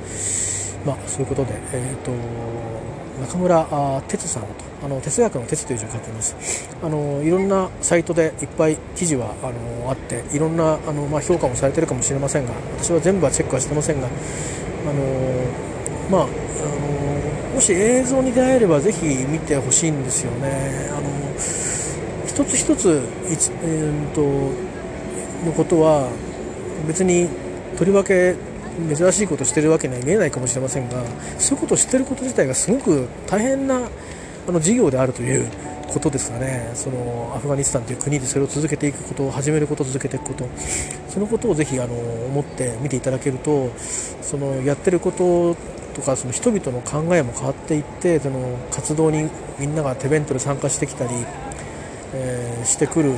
[0.86, 2.12] まあ、そういうことで、えーと
[3.22, 6.36] 中村哲さんとあの哲学の哲という字を書いています。
[6.84, 15.04] あのいろんなサイトでいっぱい記事はあのあっていろんなあの、まあ、評価もされてるかもしれませんが私は全部はチェックはしてませんがあの
[16.12, 20.90] まああのもし映像に出会えればぜひ見てほしいんですよね。
[20.92, 21.14] あの
[22.28, 23.02] 一つ一つ、
[23.64, 24.22] えー、と
[25.46, 26.10] のことは
[26.88, 27.30] 別に
[27.78, 28.36] とりわけ
[28.96, 31.04] 珍しいことをしてるわけには見えないかもしれませんが
[31.38, 33.82] そういうことをしてること自体がすごく大変な
[34.48, 35.48] あの事業であるという
[35.88, 36.72] ことですかね。
[36.74, 40.48] そのアフガニスタンという国でそれを続けていくことを始めることを続けていくこと。
[41.10, 43.70] そのことをぜひあの思って見ていただけると
[44.22, 45.56] そのやってること
[45.94, 49.30] とかその人々の考えも変わっていってその活動に
[49.60, 51.14] みんなが手弁当で参加してきたり、
[52.16, 53.14] えー、してくる。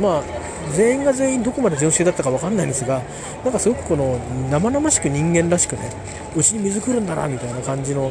[0.00, 0.22] まあ
[0.72, 3.02] 全員が全員どこまで純粋だったか分かんないんですが
[3.44, 4.18] なんかすごくこの
[4.50, 5.90] 生々しく人間らしくね
[6.34, 8.10] うちに水来るんだなみたいな感じの、あの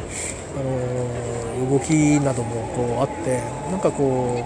[1.68, 3.40] 動きなどもこうあって
[3.70, 4.44] なんかこ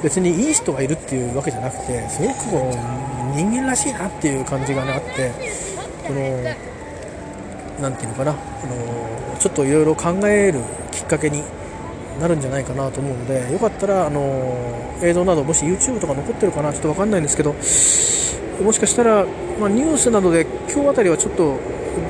[0.00, 5.32] う別にいい人がいるっていうわけじゃなくてすごくこう人間らしいなっていう感じがねあって
[6.06, 6.74] この
[7.80, 8.34] 何て言うのかな、あ
[8.66, 10.60] の、ちょっといろいろ考える
[10.92, 11.42] きっかけに
[12.20, 17.52] なるんじゃないかなと思うのでよかったら、あの映像などもし YouTube とか残ってるかなちょっと分かんないんですけど
[18.62, 19.26] もしかしたら、
[19.58, 21.58] まあ、ニュースなどで今日あたりはちょっと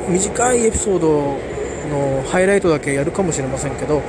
[0.08, 1.38] 短いエピソード
[1.88, 4.02] のハイライトだけやるかもしれませんけど、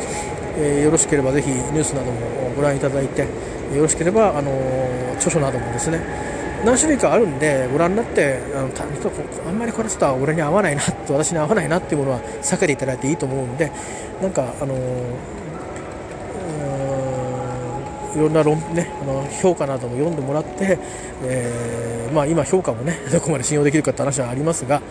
[0.57, 3.27] えー、よろしければぜひニュースなどもご覧いただいて
[3.73, 4.51] よろしければ、あの
[5.15, 5.99] 著書などもですね
[6.63, 8.69] 何種類かあるんでご覧になってあの
[9.47, 13.71] あんまりこれちょっと俺に合わないなと私に合わないなっていうものは避けていただいていいと思うんで
[14.21, 14.75] なんかあの
[18.15, 20.79] いろんな論、ね、あの評価なども読んでもらって、
[21.23, 24.81] えー、まあ、今、評価もね どこまで信用できるかって話はありますが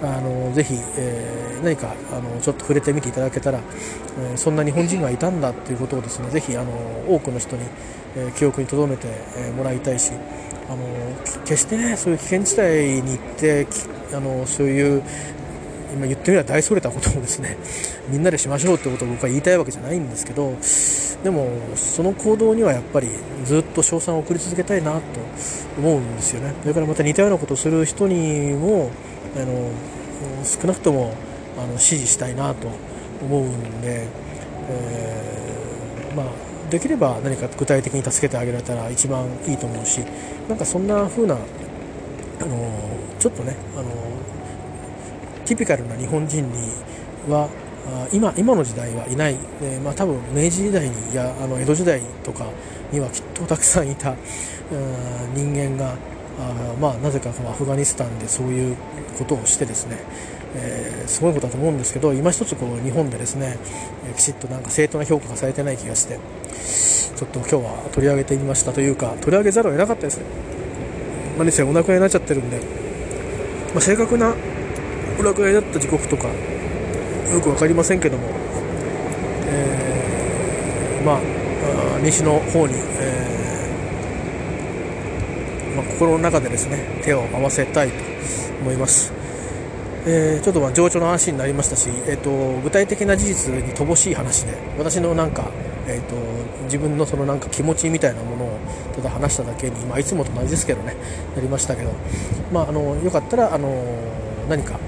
[0.00, 3.58] あのぜひ、えー、何かあのちょっと触れてみていただけたら、
[4.30, 6.70] えー、そんな日本人がいたんだということをですねぜひあの
[7.08, 7.62] 多くの人に、
[8.16, 9.08] え、記憶に留めて、
[9.56, 10.12] もらいたいし
[10.68, 10.78] あの
[11.44, 13.66] 決してねそういう危険地帯に行って
[14.14, 15.02] あのそういう
[15.92, 17.56] 今言ってみれば大それたことをですね
[18.08, 20.54] みんなでしましょうってことを僕は言いたいわけじゃないんですけど
[21.22, 23.08] でもその行動にはやっぱり
[23.44, 25.00] ずっと賞賛を送り続けたいなと
[25.78, 26.52] 思うんですよね。
[26.62, 28.90] それからまた似たようなことをする人にも
[29.36, 29.70] あの
[30.44, 31.12] 少なくとも
[31.58, 32.68] あの支持したいなと
[33.22, 34.06] 思うんで、
[34.70, 36.26] えー、まあ、
[36.70, 40.00] できれば何か具体的に助けてあげられたら一番いいと思うし
[40.48, 41.38] なんかそんな風なあ
[42.44, 42.70] の
[43.18, 43.88] ちょっとねあの
[45.48, 46.70] ティピカルな日本人に
[47.28, 47.48] は
[48.12, 52.46] 今今の時代はいない、でまあ、多分明治時代にいやあの江戸時代とか
[52.92, 54.14] にはきっとたくさんいた
[55.34, 55.94] 人間が
[56.38, 58.76] あ、まあ、なぜかこのアフガニスタンでそういう
[59.18, 59.98] ことをしてですね、
[60.54, 63.58] えー、すごいことだと思うんですけど今一つこう日本でですね
[64.16, 66.18] きちっとなんか正当な評価がされてない気がして
[67.16, 70.24] ちょっと今日は取り上げてみましたというか取り上げざるを得なかったですね。
[71.38, 72.58] 何せお亡くなりになっちゃってるんで、
[73.72, 74.34] まあ、正確な
[75.18, 78.28] お亡くなりになった時刻とかよく分かりませんけども、
[79.46, 81.20] えー、まあ
[82.02, 87.94] 西の方に、えー、まあ、心の中でですね手を合わせたいと
[88.62, 89.12] 思います。
[90.06, 95.50] えー、ちょっとまあ情緒の話になりましたし、えーと、具体的な事実に乏しい話で私のなんか、
[95.86, 96.14] えーと、
[96.64, 98.58] 自分のそのなんか気持ちみたいなものを
[98.94, 100.96] ただ話しただけに、まあ、いつもと同じですけどね
[101.34, 101.90] なりましたけど、
[102.50, 103.84] まあ、あのよかったらあの
[104.48, 104.78] 何か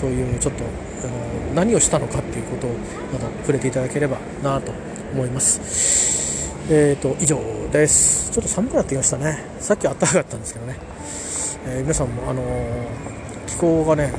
[0.00, 2.70] そういうちょっとあの何をしたのかっていうことを
[3.12, 4.72] また触れていただければなと
[5.12, 6.54] 思います。
[6.70, 7.40] えーと、以上
[7.72, 8.30] です。
[8.30, 9.42] ちょっと寒くなってきましたね。
[9.58, 10.76] さっき暖かかったんですけどね。
[11.66, 12.46] えー、皆さんも、あのー、
[13.46, 14.12] 気候がね、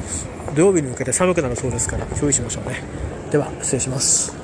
[0.56, 2.82] 土曜日に向けて寒くなるそうですから注意しましょうね。
[3.32, 4.39] では、失礼します。